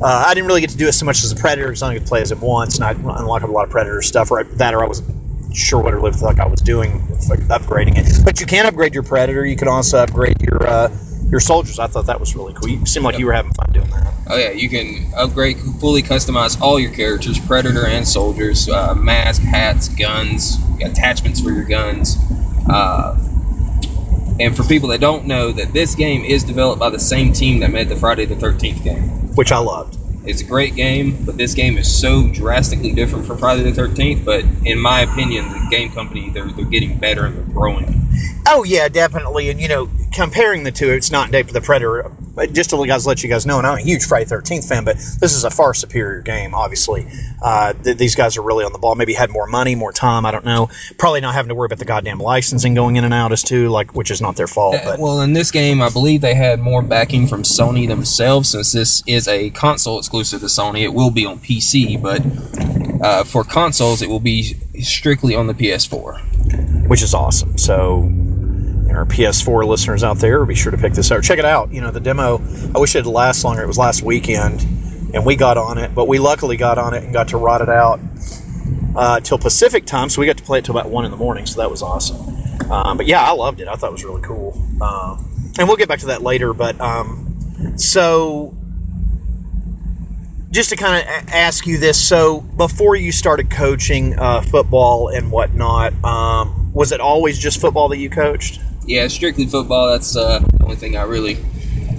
uh, 0.01 0.25
I 0.27 0.33
didn't 0.33 0.48
really 0.48 0.62
get 0.62 0.71
to 0.71 0.77
do 0.77 0.88
it 0.88 0.94
so 0.94 1.06
much 1.06 1.24
as 1.24 1.31
a 1.31 1.36
Predator 1.36 1.68
because 1.68 1.81
I 1.81 1.88
only 1.88 2.00
could 2.00 2.07
play 2.07 2.21
as 2.21 2.31
it 2.31 2.39
once, 2.39 2.75
and 2.80 2.83
I 2.83 2.92
unlocked 2.92 3.44
a 3.45 3.48
lot 3.48 3.63
of 3.63 3.69
Predator 3.69 4.01
stuff. 4.01 4.31
Or 4.31 4.44
that, 4.44 4.74
or 4.74 4.83
I 4.83 4.88
wasn't 4.88 5.56
sure 5.56 5.81
what 5.81 5.94
it 5.94 6.00
looked 6.00 6.21
like 6.21 6.39
I 6.39 6.48
was 6.48 6.62
doing, 6.62 7.07
like 7.30 7.39
upgrading 7.42 7.98
it. 7.98 8.24
But 8.24 8.39
you 8.39 8.45
can 8.45 8.65
upgrade 8.65 8.94
your 8.94 9.03
Predator. 9.03 9.45
You 9.45 9.56
can 9.56 9.68
also 9.68 10.00
upgrade 10.00 10.42
your 10.42 10.68
uh, 10.68 10.98
your 11.30 11.39
soldiers. 11.39 11.80
I 11.80 11.88
thought 11.88 12.07
that 12.07 12.19
was 12.19 12.36
really 12.36 12.53
cool. 12.53 12.69
You 12.69 12.86
seemed 12.86 13.06
like 13.06 13.18
you 13.18 13.25
were 13.25 13.33
having 13.33 13.53
fun 13.53 13.68
doing 13.71 13.89
that. 13.89 14.13
Oh 14.27 14.38
yeah, 14.38 14.51
you 14.51 14.69
can 14.69 15.13
upgrade, 15.15 15.57
fully 15.59 16.03
customize 16.03 16.59
all 16.62 16.80
your 16.80 16.92
characters, 16.92 17.39
predator 17.39 17.86
and 17.86 18.07
soldiers, 18.07 18.68
uh, 18.69 18.94
mask, 18.95 19.42
hats, 19.42 19.89
guns, 19.89 20.57
attachments 20.81 21.42
for 21.42 21.51
your 21.51 21.65
guns. 21.65 22.18
Uh, 22.69 23.18
and 24.39 24.55
for 24.55 24.63
people 24.63 24.89
that 24.89 25.01
don't 25.01 25.27
know, 25.27 25.51
that 25.51 25.73
this 25.73 25.95
game 25.95 26.23
is 26.25 26.43
developed 26.43 26.79
by 26.79 26.89
the 26.89 26.99
same 26.99 27.31
team 27.33 27.59
that 27.61 27.71
made 27.71 27.89
the 27.89 27.95
Friday 27.95 28.25
the 28.25 28.35
13th 28.35 28.83
game. 28.83 29.11
which 29.35 29.51
I 29.51 29.59
loved. 29.59 29.97
It's 30.23 30.41
a 30.41 30.45
great 30.45 30.75
game, 30.75 31.23
but 31.25 31.37
this 31.37 31.55
game 31.55 31.77
is 31.77 31.87
so 31.89 32.29
drastically 32.29 32.93
different 32.93 33.25
from 33.25 33.37
Friday 33.39 33.63
the 33.63 33.71
13th. 33.81 34.23
But 34.25 34.45
in 34.65 34.79
my 34.79 35.01
opinion, 35.01 35.49
the 35.49 35.61
game 35.71 35.89
company 35.89 36.31
they're, 36.31 36.51
they're 36.51 36.65
getting 36.65 36.99
better 36.99 37.25
and 37.25 37.35
they're 37.35 37.43
growing. 37.53 37.87
Oh 38.47 38.63
yeah, 38.63 38.88
definitely. 38.89 39.49
And 39.49 39.59
you 39.61 39.67
know, 39.67 39.89
comparing 40.13 40.63
the 40.63 40.71
two, 40.71 40.91
it's 40.91 41.11
not 41.11 41.31
Day 41.31 41.43
for 41.43 41.53
the 41.53 41.61
Predator. 41.61 42.11
But 42.33 42.53
just 42.53 42.69
to 42.69 42.85
guys 42.88 43.05
let 43.05 43.23
you 43.23 43.29
guys 43.29 43.45
know, 43.45 43.57
and 43.57 43.67
I'm 43.67 43.77
a 43.77 43.81
huge 43.81 44.05
Friday 44.05 44.25
Thirteenth 44.25 44.67
fan, 44.67 44.85
but 44.85 44.95
this 44.95 45.33
is 45.33 45.43
a 45.43 45.49
far 45.49 45.73
superior 45.73 46.21
game. 46.21 46.55
Obviously, 46.55 47.05
uh, 47.41 47.73
th- 47.73 47.97
these 47.97 48.15
guys 48.15 48.38
are 48.38 48.41
really 48.41 48.63
on 48.63 48.71
the 48.71 48.79
ball. 48.79 48.95
Maybe 48.95 49.13
had 49.13 49.29
more 49.29 49.47
money, 49.47 49.75
more 49.75 49.91
time. 49.91 50.25
I 50.25 50.31
don't 50.31 50.45
know. 50.45 50.69
Probably 50.97 51.19
not 51.21 51.33
having 51.33 51.49
to 51.49 51.55
worry 51.55 51.65
about 51.65 51.79
the 51.79 51.85
goddamn 51.85 52.19
licensing 52.19 52.73
going 52.73 52.95
in 52.95 53.03
and 53.03 53.13
out 53.13 53.31
as 53.33 53.43
too, 53.43 53.69
like 53.69 53.93
which 53.93 54.11
is 54.11 54.21
not 54.21 54.38
their 54.38 54.47
fault. 54.47 54.77
But 54.83 54.99
well, 54.99 55.21
in 55.21 55.33
this 55.33 55.51
game, 55.51 55.81
I 55.81 55.89
believe 55.89 56.21
they 56.21 56.33
had 56.35 56.59
more 56.59 56.81
backing 56.81 57.27
from 57.27 57.43
Sony 57.43 57.88
themselves, 57.88 58.49
since 58.49 58.71
this 58.71 59.03
is 59.05 59.27
a 59.27 59.49
console 59.49 59.99
exclusive 59.99 60.39
to 60.39 60.47
Sony. 60.47 60.83
It 60.83 60.93
will 60.93 61.11
be 61.11 61.25
on 61.25 61.39
PC, 61.39 62.01
but 62.01 63.05
uh, 63.05 63.23
for 63.25 63.43
consoles, 63.43 64.01
it 64.01 64.09
will 64.09 64.19
be 64.19 64.55
strictly 64.81 65.35
on 65.35 65.47
the 65.47 65.53
PS4. 65.53 66.88
which 66.88 67.01
is 67.01 67.13
awesome. 67.13 67.57
So, 67.57 68.09
our 68.95 69.05
PS4 69.05 69.65
listeners 69.65 70.03
out 70.03 70.17
there, 70.17 70.45
be 70.45 70.55
sure 70.55 70.71
to 70.71 70.77
pick 70.77 70.93
this 70.93 71.11
out. 71.11 71.23
Check 71.23 71.39
it 71.39 71.45
out. 71.45 71.73
You 71.73 71.81
know, 71.81 71.91
the 71.91 72.00
demo. 72.00 72.38
I 72.75 72.79
wish 72.79 72.95
it 72.95 73.00
had 73.00 73.07
last 73.07 73.43
longer. 73.43 73.63
It 73.63 73.67
was 73.67 73.77
last 73.77 74.01
weekend, 74.01 74.62
and 75.13 75.25
we 75.25 75.36
got 75.36 75.57
on 75.57 75.77
it, 75.77 75.93
but 75.93 76.07
we 76.07 76.19
luckily 76.19 76.57
got 76.57 76.77
on 76.77 76.93
it 76.93 77.03
and 77.03 77.13
got 77.13 77.29
to 77.29 77.38
rot 77.38 77.62
it 77.62 77.69
out 77.69 78.00
uh, 78.95 79.19
till 79.19 79.38
Pacific 79.38 79.86
time. 79.86 80.10
So 80.10 80.21
we 80.21 80.27
got 80.27 80.38
to 80.38 80.43
play 80.43 80.60
it 80.60 80.65
till 80.65 80.77
about 80.77 80.89
one 80.89 81.05
in 81.05 81.12
the 81.12 81.17
morning. 81.17 81.45
So 81.45 81.62
that 81.62 81.71
was 81.71 81.81
awesome. 81.81 82.71
Um, 82.71 82.98
but 82.98 83.05
yeah, 83.05 83.21
I 83.21 83.31
loved 83.31 83.62
it. 83.62 83.67
I 83.67 83.75
thought 83.75 83.89
it 83.89 83.93
was 83.93 84.03
really 84.03 84.21
cool. 84.21 84.53
Um, 84.81 85.53
and 85.57 85.67
we'll 85.67 85.77
get 85.77 85.89
back 85.89 86.00
to 86.00 86.07
that 86.07 86.21
later. 86.21 86.53
But 86.53 86.79
um, 86.79 87.77
so 87.77 88.55
just 90.51 90.71
to 90.71 90.75
kind 90.75 91.01
of 91.01 91.33
ask 91.33 91.65
you 91.65 91.77
this 91.77 91.98
so 92.00 92.41
before 92.41 92.95
you 92.95 93.12
started 93.12 93.50
coaching 93.50 94.19
uh, 94.19 94.41
football 94.41 95.07
and 95.07 95.31
whatnot 95.31 95.93
um, 96.03 96.74
was 96.74 96.91
it 96.91 97.00
always 97.00 97.39
just 97.39 97.62
football 97.62 97.89
that 97.89 97.98
you 97.98 98.10
coached 98.10 98.60
Yeah, 98.85 99.07
strictly 99.07 99.45
football. 99.45 99.89
That's 99.91 100.15
uh, 100.15 100.39
the 100.39 100.63
only 100.63 100.75
thing 100.75 100.97
I 100.97 101.03
really, 101.03 101.38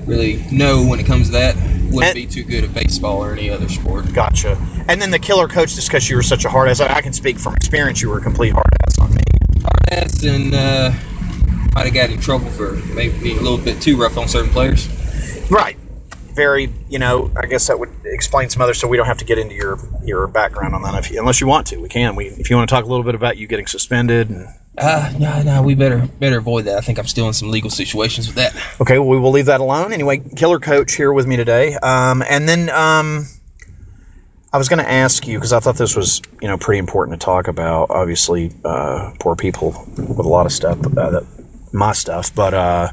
really 0.06 0.42
know 0.50 0.84
when 0.86 1.00
it 1.00 1.06
comes 1.06 1.26
to 1.28 1.32
that. 1.32 1.54
Wouldn't 1.56 2.04
And- 2.04 2.14
be 2.14 2.26
too 2.26 2.42
good 2.44 2.64
at 2.64 2.72
baseball 2.74 3.22
or 3.22 3.32
any 3.32 3.50
other 3.50 3.68
sport. 3.68 4.12
gotcha 4.14 4.56
and 4.88 5.00
then 5.00 5.10
the 5.10 5.18
killer 5.18 5.46
coach 5.46 5.74
just 5.74 5.88
because 5.88 6.08
you 6.08 6.16
were 6.16 6.22
such 6.22 6.44
a 6.46 6.48
hard 6.48 6.68
ass 6.68 6.80
i 6.80 7.00
can 7.02 7.12
speak 7.12 7.38
from 7.38 7.54
experience 7.54 8.00
you 8.02 8.08
were 8.08 8.18
a 8.18 8.20
complete 8.22 8.52
hard 8.52 8.66
ass 8.86 8.98
on 8.98 9.14
me 9.14 9.20
Yes, 9.90 10.24
and 10.24 10.54
uh, 10.54 10.90
might 11.74 11.84
have 11.84 11.92
got 11.94 12.08
in 12.10 12.18
trouble 12.18 12.48
for 12.50 12.72
maybe 12.94 13.16
being 13.22 13.38
a 13.38 13.42
little 13.42 13.58
bit 13.58 13.80
too 13.82 13.96
rough 14.00 14.16
on 14.16 14.26
certain 14.26 14.50
players. 14.50 14.88
right 15.50 15.76
very 16.34 16.72
you 16.88 16.98
know 16.98 17.30
i 17.36 17.44
guess 17.46 17.66
that 17.66 17.78
would 17.78 17.90
explain 18.06 18.48
some 18.48 18.62
other 18.62 18.72
so 18.74 18.88
we 18.88 18.96
don't 18.96 19.06
have 19.06 19.18
to 19.18 19.26
get 19.26 19.36
into 19.38 19.54
your 19.54 19.78
your 20.02 20.26
background 20.28 20.74
on 20.74 20.80
that 20.82 20.94
if 20.94 21.10
you, 21.10 21.20
unless 21.20 21.40
you 21.42 21.46
want 21.46 21.66
to 21.66 21.76
we 21.76 21.88
can 21.90 22.16
we 22.16 22.24
if 22.26 22.48
you 22.48 22.56
want 22.56 22.68
to 22.68 22.74
talk 22.74 22.84
a 22.86 22.88
little 22.88 23.04
bit 23.04 23.14
about 23.14 23.36
you 23.36 23.46
getting 23.46 23.66
suspended 23.66 24.30
and 24.30 24.48
Uh, 24.76 25.12
no, 25.18 25.42
no, 25.42 25.62
we 25.62 25.74
better 25.74 26.08
better 26.18 26.38
avoid 26.38 26.64
that. 26.64 26.78
I 26.78 26.80
think 26.80 26.98
I'm 26.98 27.06
still 27.06 27.26
in 27.26 27.34
some 27.34 27.50
legal 27.50 27.68
situations 27.68 28.26
with 28.26 28.36
that. 28.36 28.56
Okay, 28.80 28.98
well, 28.98 29.08
we 29.08 29.18
will 29.18 29.30
leave 29.30 29.46
that 29.46 29.60
alone. 29.60 29.92
Anyway, 29.92 30.18
Killer 30.18 30.60
Coach 30.60 30.94
here 30.94 31.12
with 31.12 31.26
me 31.26 31.36
today. 31.36 31.74
Um, 31.74 32.22
and 32.26 32.48
then 32.48 32.70
um, 32.70 33.26
I 34.50 34.56
was 34.58 34.70
going 34.70 34.78
to 34.82 34.90
ask 34.90 35.26
you, 35.26 35.38
because 35.38 35.52
I 35.52 35.60
thought 35.60 35.76
this 35.76 35.94
was, 35.94 36.22
you 36.40 36.48
know, 36.48 36.56
pretty 36.56 36.78
important 36.78 37.20
to 37.20 37.24
talk 37.24 37.48
about. 37.48 37.90
Obviously, 37.90 38.52
uh, 38.64 39.12
poor 39.18 39.36
people 39.36 39.86
with 39.96 40.18
a 40.18 40.28
lot 40.28 40.46
of 40.46 40.52
stuff, 40.52 40.78
uh, 40.78 41.10
that, 41.10 41.26
my 41.72 41.92
stuff. 41.92 42.34
But 42.34 42.54
uh, 42.54 42.88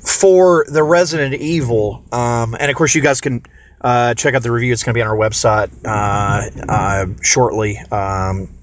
for 0.00 0.64
the 0.68 0.82
Resident 0.82 1.34
Evil, 1.34 2.04
um, 2.12 2.56
and 2.58 2.70
of 2.70 2.76
course, 2.76 2.94
you 2.94 3.02
guys 3.02 3.20
can 3.20 3.42
uh, 3.80 4.14
check 4.14 4.34
out 4.34 4.44
the 4.44 4.52
review. 4.52 4.72
It's 4.72 4.84
going 4.84 4.94
to 4.94 4.98
be 4.98 5.02
on 5.02 5.08
our 5.08 5.16
website 5.16 5.70
uh, 5.84 6.72
uh, 6.72 7.06
shortly 7.20 7.78
um, 7.78 8.55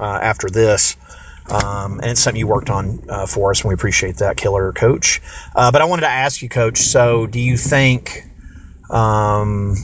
after 0.00 0.48
this. 0.48 0.96
Um, 1.50 2.00
and 2.00 2.10
it's 2.10 2.20
something 2.20 2.38
you 2.38 2.46
worked 2.46 2.70
on 2.70 3.04
uh, 3.08 3.26
for 3.26 3.50
us, 3.50 3.62
and 3.62 3.68
we 3.68 3.74
appreciate 3.74 4.18
that, 4.18 4.36
Killer 4.36 4.72
Coach. 4.72 5.22
Uh, 5.54 5.72
but 5.72 5.80
I 5.80 5.86
wanted 5.86 6.02
to 6.02 6.08
ask 6.08 6.42
you, 6.42 6.48
Coach. 6.48 6.78
So, 6.78 7.26
do 7.26 7.40
you 7.40 7.56
think, 7.56 8.24
um, 8.90 9.74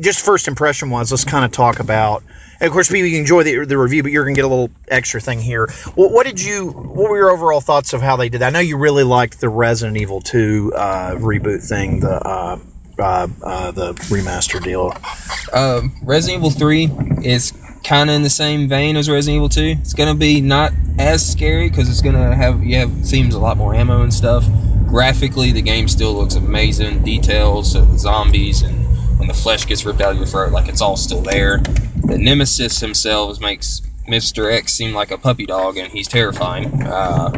just 0.00 0.24
first 0.24 0.46
impression 0.46 0.90
was, 0.90 1.10
let's 1.10 1.24
kind 1.24 1.44
of 1.44 1.50
talk 1.50 1.80
about. 1.80 2.22
Of 2.60 2.70
course, 2.70 2.88
we 2.92 3.18
enjoy 3.18 3.42
the, 3.42 3.64
the 3.64 3.76
review, 3.76 4.04
but 4.04 4.12
you're 4.12 4.22
going 4.22 4.36
to 4.36 4.38
get 4.38 4.44
a 4.44 4.48
little 4.48 4.70
extra 4.86 5.20
thing 5.20 5.40
here. 5.40 5.66
What, 5.96 6.12
what 6.12 6.26
did 6.26 6.40
you? 6.40 6.68
What 6.68 7.10
were 7.10 7.16
your 7.16 7.30
overall 7.30 7.60
thoughts 7.60 7.92
of 7.92 8.00
how 8.00 8.16
they 8.16 8.28
did 8.28 8.42
that? 8.42 8.46
I 8.46 8.50
know 8.50 8.60
you 8.60 8.78
really 8.78 9.02
liked 9.02 9.40
the 9.40 9.48
Resident 9.48 9.96
Evil 9.96 10.20
2 10.20 10.72
uh, 10.72 11.10
reboot 11.16 11.68
thing, 11.68 11.98
the 11.98 12.24
uh, 13.02 13.28
uh, 13.42 13.70
the 13.72 13.94
remaster 13.94 14.62
deal. 14.62 14.94
Um, 15.52 15.94
Resident 16.02 16.38
Evil 16.38 16.50
3 16.50 17.24
is 17.24 17.52
kind 17.84 18.08
of 18.08 18.16
in 18.16 18.22
the 18.22 18.30
same 18.30 18.68
vein 18.68 18.96
as 18.96 19.10
Resident 19.10 19.36
Evil 19.36 19.48
2. 19.48 19.80
It's 19.80 19.94
gonna 19.94 20.14
be 20.14 20.40
not 20.40 20.72
as 20.98 21.28
scary 21.30 21.68
because 21.68 21.90
it's 21.90 22.02
gonna 22.02 22.34
have 22.34 22.62
you 22.64 22.76
have 22.76 23.06
seems 23.06 23.34
a 23.34 23.38
lot 23.38 23.56
more 23.56 23.74
ammo 23.74 24.02
and 24.02 24.14
stuff. 24.14 24.44
Graphically, 24.86 25.52
the 25.52 25.62
game 25.62 25.88
still 25.88 26.14
looks 26.14 26.34
amazing. 26.34 27.02
Details 27.02 27.74
of 27.74 27.90
the 27.90 27.98
zombies 27.98 28.62
and 28.62 28.82
when 29.18 29.28
the 29.28 29.34
flesh 29.34 29.66
gets 29.66 29.84
ripped 29.84 30.00
out 30.00 30.12
of 30.12 30.18
your 30.18 30.26
throat, 30.26 30.52
like 30.52 30.68
it's 30.68 30.80
all 30.80 30.96
still 30.96 31.22
there. 31.22 31.58
The 32.04 32.18
Nemesis 32.18 32.80
themselves 32.80 33.40
makes 33.40 33.80
Mr. 34.08 34.52
X 34.52 34.72
seem 34.72 34.94
like 34.94 35.10
a 35.10 35.18
puppy 35.18 35.46
dog, 35.46 35.76
and 35.76 35.90
he's 35.92 36.08
terrifying. 36.08 36.82
Uh, 36.82 37.30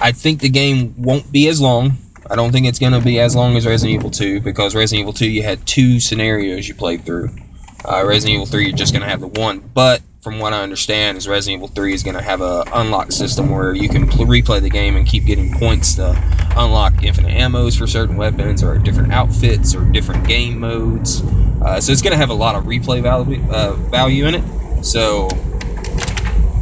I 0.00 0.12
think 0.12 0.40
the 0.40 0.48
game 0.48 0.94
won't 0.96 1.30
be 1.30 1.48
as 1.48 1.60
long. 1.60 1.98
I 2.30 2.36
don't 2.36 2.52
think 2.52 2.66
it's 2.66 2.78
going 2.78 2.92
to 2.92 3.00
be 3.00 3.18
as 3.18 3.34
long 3.34 3.56
as 3.56 3.66
Resident 3.66 3.98
Evil 3.98 4.10
2 4.10 4.40
because 4.40 4.76
Resident 4.76 5.00
Evil 5.00 5.12
2 5.12 5.28
you 5.28 5.42
had 5.42 5.66
two 5.66 5.98
scenarios 5.98 6.68
you 6.68 6.76
played 6.76 7.04
through. 7.04 7.28
Uh, 7.84 8.04
Resident 8.06 8.34
Evil 8.34 8.46
3 8.46 8.66
you're 8.66 8.76
just 8.76 8.92
going 8.92 9.02
to 9.02 9.08
have 9.08 9.20
the 9.20 9.26
one, 9.26 9.58
but 9.58 10.00
from 10.22 10.38
what 10.38 10.52
I 10.52 10.62
understand 10.62 11.18
is 11.18 11.26
Resident 11.26 11.58
Evil 11.58 11.74
3 11.74 11.92
is 11.92 12.04
going 12.04 12.16
to 12.16 12.22
have 12.22 12.40
a 12.40 12.64
unlock 12.72 13.10
system 13.10 13.50
where 13.50 13.74
you 13.74 13.88
can 13.88 14.06
pl- 14.06 14.26
replay 14.26 14.60
the 14.60 14.70
game 14.70 14.94
and 14.94 15.04
keep 15.08 15.26
getting 15.26 15.58
points 15.58 15.96
to 15.96 16.16
unlock 16.56 17.02
infinite 17.02 17.32
ammos 17.32 17.76
for 17.76 17.88
certain 17.88 18.16
weapons 18.16 18.62
or 18.62 18.78
different 18.78 19.12
outfits 19.12 19.74
or 19.74 19.84
different 19.86 20.28
game 20.28 20.60
modes. 20.60 21.20
Uh, 21.22 21.80
so 21.80 21.90
it's 21.90 22.02
going 22.02 22.12
to 22.12 22.16
have 22.16 22.30
a 22.30 22.34
lot 22.34 22.54
of 22.54 22.64
replay 22.64 23.02
value, 23.02 23.42
uh, 23.50 23.72
value 23.72 24.26
in 24.26 24.36
it. 24.36 24.84
So 24.84 25.28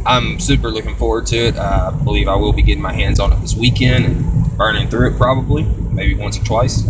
I'm 0.03 0.39
super 0.39 0.71
looking 0.71 0.95
forward 0.95 1.27
to 1.27 1.37
it. 1.37 1.57
Uh, 1.57 1.91
I 1.93 2.03
believe 2.03 2.27
I 2.27 2.37
will 2.37 2.53
be 2.53 2.63
getting 2.63 2.81
my 2.81 2.93
hands 2.93 3.19
on 3.19 3.31
it 3.31 3.39
this 3.41 3.55
weekend 3.55 4.38
burning 4.59 4.89
through 4.89 5.13
it 5.13 5.17
probably, 5.17 5.63
maybe 5.63 6.15
once 6.15 6.37
or 6.37 6.43
twice, 6.43 6.85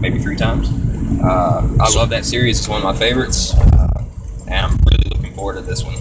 maybe 0.00 0.18
three 0.18 0.34
times. 0.34 0.68
Uh, 1.22 1.76
I 1.80 1.94
love 1.94 2.10
that 2.10 2.24
series; 2.24 2.58
it's 2.58 2.68
one 2.68 2.78
of 2.78 2.84
my 2.84 2.94
favorites, 2.94 3.54
uh, 3.54 4.04
and 4.48 4.66
I'm 4.66 4.76
really 4.90 5.08
looking 5.08 5.32
forward 5.32 5.54
to 5.54 5.62
this 5.62 5.84
one. 5.84 5.94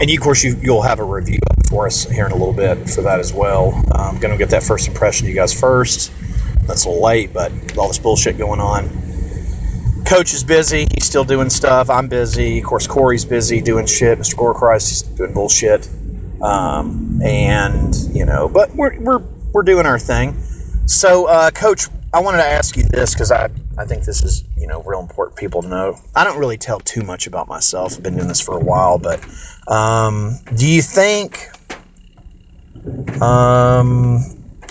And 0.00 0.10
of 0.10 0.20
course, 0.20 0.42
you, 0.42 0.58
you'll 0.60 0.82
have 0.82 0.98
a 0.98 1.04
review 1.04 1.38
for 1.68 1.86
us 1.86 2.02
here 2.02 2.26
in 2.26 2.32
a 2.32 2.34
little 2.34 2.52
bit 2.52 2.90
for 2.90 3.02
that 3.02 3.20
as 3.20 3.32
well. 3.32 3.80
I'm 3.94 4.18
going 4.18 4.32
to 4.32 4.38
get 4.38 4.50
that 4.50 4.64
first 4.64 4.88
impression 4.88 5.28
you 5.28 5.34
guys 5.34 5.58
first. 5.58 6.10
That's 6.66 6.84
a 6.84 6.88
little 6.88 7.04
late, 7.04 7.32
but 7.32 7.52
with 7.52 7.78
all 7.78 7.86
this 7.86 7.98
bullshit 7.98 8.36
going 8.36 8.60
on. 8.60 8.88
Coach 10.04 10.34
is 10.34 10.42
busy. 10.42 10.88
He's 10.92 11.04
still 11.04 11.24
doing 11.24 11.50
stuff. 11.50 11.90
I'm 11.90 12.08
busy. 12.08 12.58
Of 12.58 12.64
course, 12.64 12.88
Corey's 12.88 13.24
busy 13.24 13.60
doing 13.60 13.86
shit. 13.86 14.18
Mr. 14.18 14.34
Gorechrist 14.34 14.90
is 14.90 15.02
doing 15.02 15.32
bullshit. 15.32 15.88
Um, 16.42 17.20
and, 17.22 17.94
you 17.94 18.24
know, 18.24 18.48
but 18.48 18.74
we're, 18.74 18.98
we're, 18.98 19.22
we're 19.52 19.62
doing 19.62 19.86
our 19.86 19.98
thing. 19.98 20.42
So, 20.86 21.26
uh, 21.26 21.50
Coach, 21.50 21.88
I 22.12 22.20
wanted 22.20 22.38
to 22.38 22.46
ask 22.46 22.76
you 22.76 22.82
this 22.82 23.14
because 23.14 23.30
I, 23.30 23.50
I 23.78 23.84
think 23.84 24.04
this 24.04 24.22
is, 24.22 24.44
you 24.56 24.66
know, 24.66 24.82
real 24.82 25.00
important 25.00 25.38
people 25.38 25.62
to 25.62 25.68
know. 25.68 26.00
I 26.14 26.24
don't 26.24 26.38
really 26.38 26.58
tell 26.58 26.80
too 26.80 27.02
much 27.02 27.26
about 27.26 27.48
myself. 27.48 27.94
I've 27.96 28.02
been 28.02 28.16
doing 28.16 28.28
this 28.28 28.40
for 28.40 28.56
a 28.56 28.60
while, 28.60 28.98
but 28.98 29.24
um, 29.68 30.34
do 30.56 30.66
you 30.66 30.82
think, 30.82 31.48
um, 33.22 34.18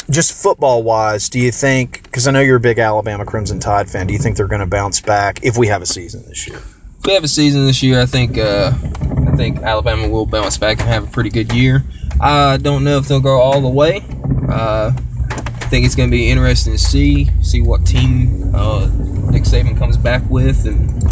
just 0.09 0.33
football 0.33 0.83
wise, 0.83 1.29
do 1.29 1.39
you 1.39 1.51
think, 1.51 2.03
because 2.03 2.27
I 2.27 2.31
know 2.31 2.41
you're 2.41 2.57
a 2.57 2.59
big 2.59 2.79
Alabama 2.79 3.25
Crimson 3.25 3.59
Tide 3.59 3.89
fan, 3.89 4.07
do 4.07 4.13
you 4.13 4.19
think 4.19 4.35
they're 4.35 4.47
going 4.47 4.61
to 4.61 4.67
bounce 4.67 5.01
back 5.01 5.43
if 5.43 5.57
we 5.57 5.67
have 5.67 5.81
a 5.81 5.85
season 5.85 6.25
this 6.27 6.47
year? 6.47 6.57
If 6.57 7.05
we 7.05 7.13
have 7.13 7.23
a 7.23 7.29
season 7.29 7.65
this 7.65 7.81
year, 7.81 8.01
I 8.01 8.05
think 8.05 8.37
uh, 8.37 8.73
I 8.73 9.35
think 9.37 9.59
Alabama 9.59 10.09
will 10.09 10.25
bounce 10.25 10.57
back 10.57 10.79
and 10.79 10.89
have 10.89 11.07
a 11.07 11.11
pretty 11.11 11.29
good 11.29 11.53
year. 11.53 11.85
I 12.19 12.57
don't 12.57 12.83
know 12.83 12.97
if 12.97 13.07
they'll 13.07 13.21
go 13.21 13.39
all 13.39 13.61
the 13.61 13.69
way. 13.69 14.03
Uh, 14.49 14.91
I 14.91 15.71
think 15.71 15.85
it's 15.85 15.95
going 15.95 16.09
to 16.09 16.15
be 16.15 16.29
interesting 16.29 16.73
to 16.73 16.79
see 16.79 17.29
see 17.41 17.61
what 17.61 17.85
team 17.85 18.53
uh, 18.55 18.87
Nick 19.31 19.43
Saban 19.43 19.77
comes 19.77 19.97
back 19.97 20.23
with, 20.29 20.65
and 20.65 21.03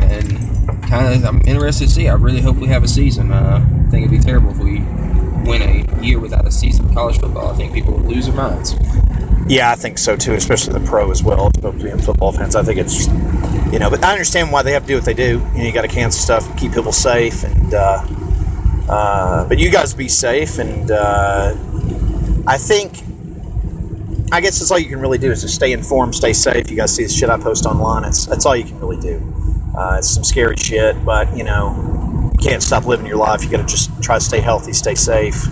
and 0.00 0.82
kind 0.88 1.14
of 1.14 1.24
I'm 1.24 1.40
interested 1.46 1.88
to 1.88 1.90
see. 1.90 2.08
I 2.08 2.14
really 2.14 2.40
hope 2.40 2.56
we 2.56 2.68
have 2.68 2.84
a 2.84 2.88
season. 2.88 3.32
Uh, 3.32 3.64
I 3.64 3.90
think 3.90 4.06
it'd 4.06 4.10
be 4.10 4.24
terrible 4.24 4.50
if 4.50 4.58
we 4.58 4.80
win 5.48 5.62
a 5.62 6.02
year 6.02 6.20
without 6.20 6.46
a 6.46 6.50
season 6.50 6.86
of 6.86 6.94
college 6.94 7.18
football. 7.18 7.50
I 7.50 7.56
think 7.56 7.72
people 7.72 7.94
would 7.94 8.06
lose 8.06 8.26
their 8.26 8.36
minds. 8.36 8.74
Yeah, 9.48 9.70
I 9.70 9.76
think 9.76 9.96
so 9.96 10.14
too, 10.14 10.34
especially 10.34 10.78
the 10.78 10.86
pro 10.86 11.10
as 11.10 11.22
well. 11.22 11.50
Both 11.50 11.82
being 11.82 11.98
football 11.98 12.32
fans, 12.32 12.54
I 12.54 12.62
think 12.62 12.78
it's 12.78 13.06
you 13.72 13.78
know, 13.78 13.90
but 13.90 14.04
I 14.04 14.12
understand 14.12 14.52
why 14.52 14.62
they 14.62 14.72
have 14.72 14.82
to 14.82 14.88
do 14.88 14.94
what 14.96 15.04
they 15.04 15.14
do. 15.14 15.38
You 15.52 15.58
know, 15.58 15.64
you 15.64 15.72
got 15.72 15.82
to 15.82 15.88
cancel 15.88 16.20
stuff, 16.20 16.58
keep 16.58 16.74
people 16.74 16.92
safe, 16.92 17.44
and 17.44 17.72
uh, 17.72 18.04
uh, 18.88 19.46
but 19.48 19.58
you 19.58 19.70
guys 19.70 19.94
be 19.94 20.08
safe. 20.08 20.58
And 20.58 20.90
uh, 20.90 21.54
I 22.46 22.58
think, 22.58 23.02
I 24.32 24.40
guess 24.40 24.58
that's 24.58 24.70
all 24.70 24.78
you 24.78 24.88
can 24.88 25.00
really 25.00 25.18
do 25.18 25.30
is 25.30 25.42
just 25.42 25.54
stay 25.54 25.72
informed, 25.72 26.14
stay 26.14 26.32
safe. 26.32 26.70
You 26.70 26.76
guys 26.76 26.94
see 26.94 27.04
the 27.04 27.10
shit 27.10 27.30
I 27.30 27.38
post 27.38 27.66
online. 27.66 28.04
It's 28.04 28.26
that's 28.26 28.46
all 28.46 28.56
you 28.56 28.64
can 28.64 28.78
really 28.80 28.98
do. 28.98 29.22
Uh, 29.76 29.96
it's 29.98 30.10
some 30.10 30.24
scary 30.24 30.56
shit, 30.56 31.04
but 31.04 31.36
you 31.36 31.44
know, 31.44 32.32
you 32.32 32.38
can't 32.38 32.62
stop 32.62 32.86
living 32.86 33.06
your 33.06 33.16
life. 33.16 33.44
You 33.44 33.50
got 33.50 33.58
to 33.58 33.66
just 33.66 34.02
try 34.02 34.16
to 34.16 34.24
stay 34.24 34.40
healthy, 34.40 34.72
stay 34.72 34.94
safe. 34.94 35.46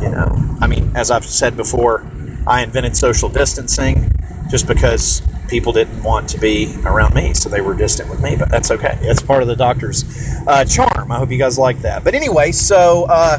You 0.00 0.10
know, 0.10 0.56
I 0.60 0.66
mean, 0.66 0.92
as 0.94 1.10
I've 1.10 1.24
said 1.24 1.56
before, 1.56 2.06
I 2.46 2.62
invented 2.62 2.96
social 2.96 3.28
distancing 3.28 4.12
just 4.50 4.68
because 4.68 5.22
people 5.48 5.72
didn't 5.72 6.02
want 6.02 6.30
to 6.30 6.38
be 6.38 6.74
around 6.84 7.14
me, 7.14 7.34
so 7.34 7.48
they 7.48 7.60
were 7.60 7.74
distant 7.74 8.10
with 8.10 8.20
me. 8.22 8.36
But 8.36 8.50
that's 8.50 8.70
okay. 8.70 8.98
That's 9.02 9.22
part 9.22 9.42
of 9.42 9.48
the 9.48 9.56
doctor's 9.56 10.04
uh, 10.46 10.64
charm. 10.64 11.10
I 11.10 11.18
hope 11.18 11.30
you 11.30 11.38
guys 11.38 11.58
like 11.58 11.80
that. 11.82 12.04
But 12.04 12.14
anyway, 12.14 12.52
so 12.52 13.06
uh, 13.08 13.38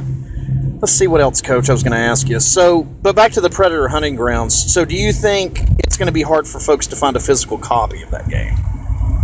let's 0.81 0.93
see 0.93 1.07
what 1.07 1.21
else, 1.21 1.41
Coach. 1.41 1.69
I 1.69 1.73
was 1.73 1.83
going 1.83 1.93
to 1.93 1.97
ask 1.97 2.27
you. 2.29 2.39
So, 2.39 2.83
but 2.83 3.15
back 3.15 3.33
to 3.33 3.41
the 3.41 3.49
Predator 3.49 3.87
hunting 3.87 4.15
grounds. 4.15 4.73
So, 4.73 4.85
do 4.85 4.95
you 4.95 5.13
think 5.13 5.59
it's 5.79 5.97
going 5.97 6.07
to 6.07 6.13
be 6.13 6.21
hard 6.23 6.47
for 6.47 6.59
folks 6.59 6.87
to 6.87 6.95
find 6.95 7.15
a 7.15 7.19
physical 7.19 7.57
copy 7.57 8.01
of 8.03 8.11
that 8.11 8.29
game? 8.29 8.55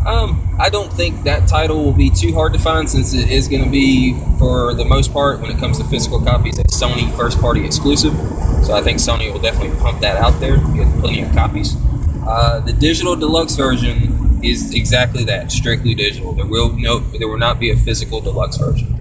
Um, 0.06 0.58
I 0.60 0.70
don't 0.70 0.92
think 0.92 1.24
that 1.24 1.48
title 1.48 1.82
will 1.86 1.94
be 1.94 2.10
too 2.10 2.34
hard 2.34 2.54
to 2.54 2.60
find 2.60 2.90
since 2.90 3.14
it 3.14 3.30
is 3.30 3.48
going 3.48 3.64
to 3.64 3.70
be, 3.70 4.14
for 4.38 4.74
the 4.74 4.84
most 4.84 5.14
part, 5.14 5.40
when 5.40 5.50
it 5.50 5.60
comes 5.60 5.78
to 5.78 5.86
physical 5.86 6.20
copies, 6.22 6.60
a 6.60 6.64
Sony 6.64 7.16
first 7.16 7.40
party 7.40 7.66
exclusive. 7.66 8.14
So 8.66 8.74
I 8.74 8.82
think 8.82 9.00
Sony 9.00 9.32
will 9.32 9.40
definitely 9.40 9.78
pump 9.80 10.02
that 10.02 10.18
out 10.18 10.38
there, 10.42 10.58
get 10.58 10.88
plenty 11.00 11.22
of 11.22 11.32
copies. 11.34 11.76
Uh, 12.28 12.62
the 12.62 12.74
digital 12.74 13.16
deluxe 13.16 13.56
version 13.56 14.40
is 14.44 14.74
exactly 14.74 15.26
that, 15.26 15.52
strictly 15.52 15.96
digital. 15.96 16.34
There 16.34 16.46
will 16.46 16.74
no, 16.78 17.00
there 17.00 17.28
will 17.28 17.38
not 17.38 17.60
be 17.60 17.72
a 17.72 17.76
physical 17.76 18.22
deluxe 18.22 18.58
version. 18.58 18.96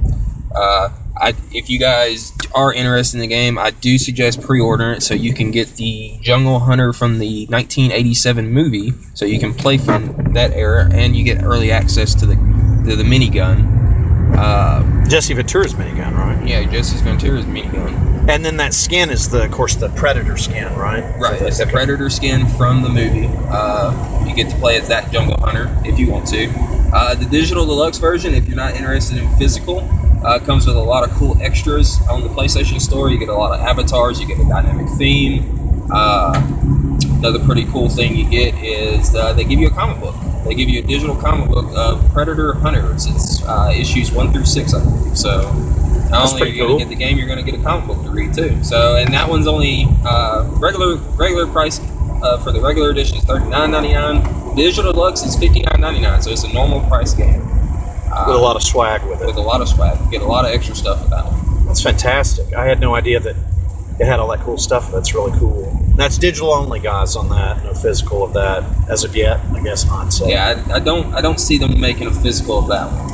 Uh, 0.54 0.90
I, 1.16 1.34
if 1.52 1.70
you 1.70 1.78
guys 1.78 2.32
are 2.54 2.72
interested 2.72 3.16
in 3.16 3.20
the 3.20 3.26
game, 3.28 3.58
I 3.58 3.70
do 3.70 3.98
suggest 3.98 4.40
pre-ordering 4.40 4.96
it 4.96 5.00
so 5.02 5.14
you 5.14 5.34
can 5.34 5.50
get 5.50 5.68
the 5.76 6.18
Jungle 6.22 6.58
Hunter 6.58 6.92
from 6.92 7.18
the 7.18 7.46
1987 7.46 8.50
movie, 8.50 8.92
so 9.14 9.24
you 9.24 9.38
can 9.38 9.54
play 9.54 9.78
from 9.78 10.32
that 10.34 10.52
era, 10.52 10.88
and 10.92 11.14
you 11.14 11.24
get 11.24 11.44
early 11.44 11.72
access 11.72 12.16
to 12.16 12.26
the 12.26 12.34
to 12.34 12.96
the 12.96 13.04
minigun. 13.04 13.81
Uh, 14.34 15.06
Jesse 15.06 15.34
Ventura's 15.34 15.74
minigun, 15.74 16.16
right? 16.16 16.46
yeah, 16.46 16.64
Jesse 16.64 17.02
Ventura's 17.04 17.44
minigun. 17.44 18.28
And 18.28 18.44
then 18.44 18.58
that 18.58 18.72
skin 18.72 19.10
is 19.10 19.28
the, 19.30 19.44
of 19.44 19.50
course, 19.50 19.74
the 19.74 19.88
Predator 19.88 20.36
skin, 20.36 20.72
right? 20.74 21.02
Right, 21.18 21.42
it's 21.42 21.58
the 21.58 21.66
Predator 21.66 22.08
skin 22.08 22.46
from 22.46 22.82
the 22.82 22.88
movie. 22.88 23.28
Uh, 23.28 24.24
you 24.26 24.34
get 24.34 24.50
to 24.50 24.56
play 24.56 24.78
as 24.78 24.88
that 24.88 25.10
Jungle 25.12 25.36
Hunter 25.40 25.76
if 25.84 25.98
you 25.98 26.10
want 26.10 26.28
to. 26.28 26.48
Uh, 26.94 27.14
the 27.14 27.24
digital 27.24 27.66
deluxe 27.66 27.98
version, 27.98 28.34
if 28.34 28.46
you're 28.46 28.56
not 28.56 28.74
interested 28.76 29.18
in 29.18 29.28
physical, 29.36 29.80
uh, 30.24 30.38
comes 30.38 30.66
with 30.66 30.76
a 30.76 30.80
lot 30.80 31.08
of 31.08 31.14
cool 31.16 31.36
extras 31.42 32.00
on 32.08 32.22
the 32.22 32.28
PlayStation 32.28 32.80
Store. 32.80 33.10
You 33.10 33.18
get 33.18 33.28
a 33.28 33.34
lot 33.34 33.58
of 33.58 33.66
avatars, 33.66 34.20
you 34.20 34.26
get 34.26 34.38
a 34.38 34.48
dynamic 34.48 34.86
theme. 34.98 35.88
Uh, 35.92 36.32
another 37.18 37.44
pretty 37.44 37.64
cool 37.66 37.88
thing 37.88 38.16
you 38.16 38.28
get 38.28 38.54
is 38.62 39.14
uh, 39.14 39.32
they 39.32 39.44
give 39.44 39.58
you 39.58 39.66
a 39.66 39.70
comic 39.70 40.00
book. 40.00 40.14
They 40.44 40.54
give 40.54 40.68
you 40.68 40.80
a 40.80 40.86
digital 40.86 41.14
comic 41.16 41.48
book 41.50 41.70
of 41.76 42.12
Predator 42.12 42.54
Hunters. 42.54 43.06
It's 43.06 43.42
uh, 43.44 43.72
issues 43.74 44.10
one 44.10 44.32
through 44.32 44.44
six, 44.46 44.74
I 44.74 44.82
believe. 44.82 45.16
So 45.16 45.42
not 45.52 46.10
That's 46.10 46.32
only 46.34 46.42
are 46.42 46.46
you 46.46 46.58
going 46.58 46.78
to 46.78 46.84
get 46.84 46.88
the 46.88 46.96
game, 46.96 47.16
you're 47.16 47.28
going 47.28 47.44
to 47.44 47.48
get 47.48 47.58
a 47.58 47.62
comic 47.62 47.86
book 47.86 48.02
to 48.04 48.10
read 48.10 48.34
too. 48.34 48.62
So 48.64 48.96
and 48.96 49.14
that 49.14 49.28
one's 49.28 49.46
only 49.46 49.86
uh, 50.04 50.48
regular 50.58 50.96
regular 50.96 51.46
price 51.46 51.80
uh, 52.22 52.38
for 52.38 52.52
the 52.52 52.60
regular 52.60 52.90
edition 52.90 53.18
is 53.18 53.24
thirty 53.24 53.46
nine 53.48 53.70
ninety 53.70 53.92
nine. 53.92 54.54
Digital 54.56 54.92
deluxe 54.92 55.22
is 55.22 55.36
fifty 55.36 55.62
nine 55.62 55.80
ninety 55.80 56.00
nine. 56.00 56.20
So 56.22 56.30
it's 56.30 56.44
a 56.44 56.52
normal 56.52 56.80
price 56.88 57.14
game. 57.14 57.40
Uh, 58.12 58.24
With 58.26 58.36
a 58.36 58.40
lot 58.40 58.56
of 58.56 58.62
swag 58.62 59.02
with 59.04 59.22
it. 59.22 59.26
with 59.26 59.36
a 59.36 59.40
lot 59.40 59.62
of 59.62 59.68
swag. 59.68 59.98
You 60.04 60.10
get 60.10 60.22
a 60.22 60.26
lot 60.26 60.44
of 60.44 60.50
extra 60.50 60.74
stuff 60.74 61.00
with 61.00 61.10
that 61.10 61.24
one. 61.24 61.66
That's 61.66 61.82
fantastic. 61.82 62.52
I 62.52 62.66
had 62.66 62.78
no 62.80 62.94
idea 62.94 63.20
that 63.20 63.36
it 63.98 64.06
had 64.06 64.20
all 64.20 64.28
that 64.28 64.40
cool 64.40 64.58
stuff. 64.58 64.92
That's 64.92 65.14
really 65.14 65.38
cool. 65.38 65.81
That's 65.96 66.18
digital 66.18 66.52
only, 66.52 66.80
guys, 66.80 67.16
on 67.16 67.28
that. 67.30 67.64
No 67.64 67.74
physical 67.74 68.24
of 68.24 68.32
that 68.34 68.64
as 68.88 69.04
of 69.04 69.14
yet. 69.14 69.40
I 69.52 69.62
guess 69.62 69.86
not. 69.86 70.12
So 70.12 70.26
Yeah, 70.26 70.62
I, 70.68 70.74
I 70.74 70.78
don't 70.80 71.14
I 71.14 71.20
don't 71.20 71.38
see 71.38 71.58
them 71.58 71.80
making 71.80 72.06
a 72.06 72.12
physical 72.12 72.58
of 72.58 72.68
that 72.68 72.86
one. 72.90 73.12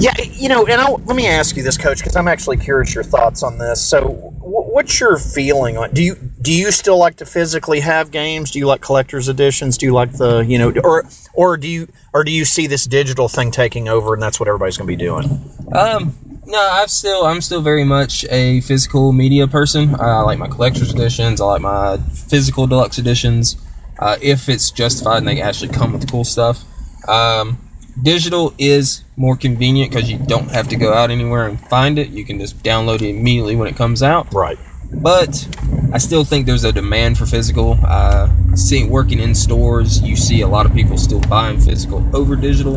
Yeah, 0.00 0.14
you 0.18 0.48
know, 0.48 0.66
and 0.66 0.80
I'll, 0.80 1.00
let 1.04 1.14
me 1.14 1.26
ask 1.26 1.56
you 1.56 1.62
this, 1.62 1.76
Coach, 1.76 1.98
because 1.98 2.16
I'm 2.16 2.26
actually 2.26 2.56
curious 2.56 2.94
your 2.94 3.04
thoughts 3.04 3.42
on 3.42 3.58
this. 3.58 3.82
So, 3.82 4.08
wh- 4.08 4.72
what's 4.72 4.98
your 4.98 5.18
feeling 5.18 5.76
on? 5.76 5.92
Do 5.92 6.02
you 6.02 6.14
do 6.40 6.52
you 6.52 6.70
still 6.72 6.96
like 6.96 7.16
to 7.16 7.26
physically 7.26 7.80
have 7.80 8.10
games? 8.10 8.50
Do 8.50 8.58
you 8.58 8.66
like 8.66 8.80
collector's 8.80 9.28
editions? 9.28 9.76
Do 9.76 9.86
you 9.86 9.92
like 9.92 10.12
the 10.12 10.38
you 10.40 10.58
know, 10.58 10.72
or 10.82 11.04
or 11.34 11.58
do 11.58 11.68
you 11.68 11.88
or 12.14 12.24
do 12.24 12.32
you 12.32 12.46
see 12.46 12.66
this 12.66 12.84
digital 12.86 13.28
thing 13.28 13.50
taking 13.50 13.88
over, 13.88 14.14
and 14.14 14.22
that's 14.22 14.40
what 14.40 14.48
everybody's 14.48 14.78
going 14.78 14.88
to 14.88 14.96
be 14.96 15.02
doing? 15.04 15.50
Um, 15.72 16.14
no, 16.46 16.68
I'm 16.72 16.88
still 16.88 17.24
I'm 17.24 17.40
still 17.40 17.60
very 17.60 17.84
much 17.84 18.24
a 18.30 18.60
physical 18.60 19.12
media 19.12 19.46
person. 19.46 19.94
I 19.98 20.20
like 20.22 20.38
my 20.38 20.48
collector's 20.48 20.92
editions. 20.92 21.40
I 21.40 21.44
like 21.46 21.62
my 21.62 21.98
physical 21.98 22.66
deluxe 22.66 22.98
editions. 22.98 23.56
Uh, 23.98 24.16
if 24.22 24.48
it's 24.48 24.70
justified 24.70 25.18
and 25.18 25.28
they 25.28 25.42
actually 25.42 25.72
come 25.72 25.92
with 25.92 26.10
cool 26.10 26.24
stuff. 26.24 26.64
Um, 27.06 27.58
digital 28.02 28.54
is 28.56 29.04
more 29.16 29.36
convenient 29.36 29.90
because 29.90 30.10
you 30.10 30.18
don't 30.18 30.50
have 30.50 30.68
to 30.68 30.76
go 30.76 30.92
out 30.94 31.10
anywhere 31.10 31.46
and 31.46 31.60
find 31.60 31.98
it. 31.98 32.08
You 32.08 32.24
can 32.24 32.38
just 32.38 32.62
download 32.62 33.02
it 33.02 33.10
immediately 33.10 33.56
when 33.56 33.68
it 33.68 33.76
comes 33.76 34.02
out. 34.02 34.32
Right. 34.32 34.58
But 34.92 35.46
I 35.92 35.98
still 35.98 36.24
think 36.24 36.46
there's 36.46 36.64
a 36.64 36.72
demand 36.72 37.18
for 37.18 37.26
physical. 37.26 37.78
Uh, 37.82 38.30
seeing 38.54 38.88
working 38.88 39.20
in 39.20 39.34
stores, 39.34 40.00
you 40.00 40.16
see 40.16 40.40
a 40.40 40.48
lot 40.48 40.66
of 40.66 40.72
people 40.72 40.96
still 40.96 41.20
buying 41.20 41.60
physical 41.60 42.04
over 42.16 42.36
digital. 42.36 42.76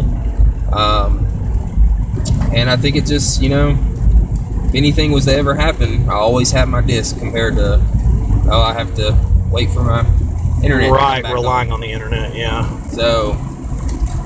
Um, 0.73 1.32
and 2.53 2.69
I 2.69 2.77
think 2.77 2.95
it 2.95 3.05
just, 3.05 3.41
you 3.41 3.49
know, 3.49 3.77
if 4.69 4.75
anything 4.75 5.11
was 5.11 5.25
to 5.25 5.35
ever 5.35 5.53
happen, 5.53 6.09
I 6.09 6.13
always 6.13 6.51
have 6.51 6.67
my 6.67 6.81
disc 6.81 7.17
compared 7.17 7.55
to, 7.55 7.81
oh, 8.49 8.61
I 8.61 8.73
have 8.73 8.95
to 8.95 9.17
wait 9.49 9.69
for 9.69 9.83
my 9.83 10.05
internet. 10.63 10.91
Right, 10.91 11.23
relying 11.23 11.67
on. 11.67 11.73
on 11.75 11.81
the 11.81 11.91
internet. 11.91 12.35
Yeah. 12.35 12.87
So 12.89 13.37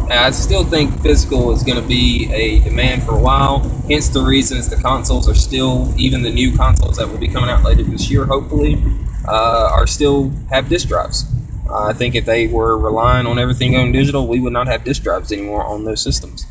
I 0.10 0.32
still 0.32 0.64
think 0.64 1.02
physical 1.02 1.52
is 1.52 1.64
going 1.64 1.82
to 1.82 1.88
be 1.88 2.32
a 2.32 2.60
demand 2.60 3.04
for 3.04 3.12
a 3.12 3.20
while. 3.20 3.60
Hence 3.90 4.10
the 4.10 4.22
reasons 4.22 4.70
the 4.70 4.78
consoles 4.78 5.28
are 5.28 5.36
still, 5.36 5.94
even 5.98 6.22
the 6.22 6.32
new 6.32 6.56
consoles 6.56 6.98
that 6.98 7.10
will 7.10 7.18
be 7.18 7.28
coming 7.28 7.50
out 7.50 7.64
later 7.64 7.84
this 7.84 8.10
year, 8.10 8.26
hopefully, 8.26 8.82
uh, 9.28 9.70
are 9.74 9.88
still 9.88 10.32
have 10.50 10.70
disk 10.70 10.88
drives. 10.88 11.26
Uh, 11.70 11.88
I 11.88 11.94
think 11.94 12.16
if 12.16 12.26
they 12.26 12.48
were 12.48 12.78
relying 12.78 13.28
on 13.28 13.38
everything 13.38 13.74
going 13.74 13.92
digital, 13.92 14.28
we 14.28 14.40
would 14.40 14.54
not 14.54 14.68
have 14.68 14.86
disk 14.86 15.04
drives 15.04 15.32
anymore 15.34 15.66
on 15.66 15.84
those 15.84 16.02
systems. 16.02 16.46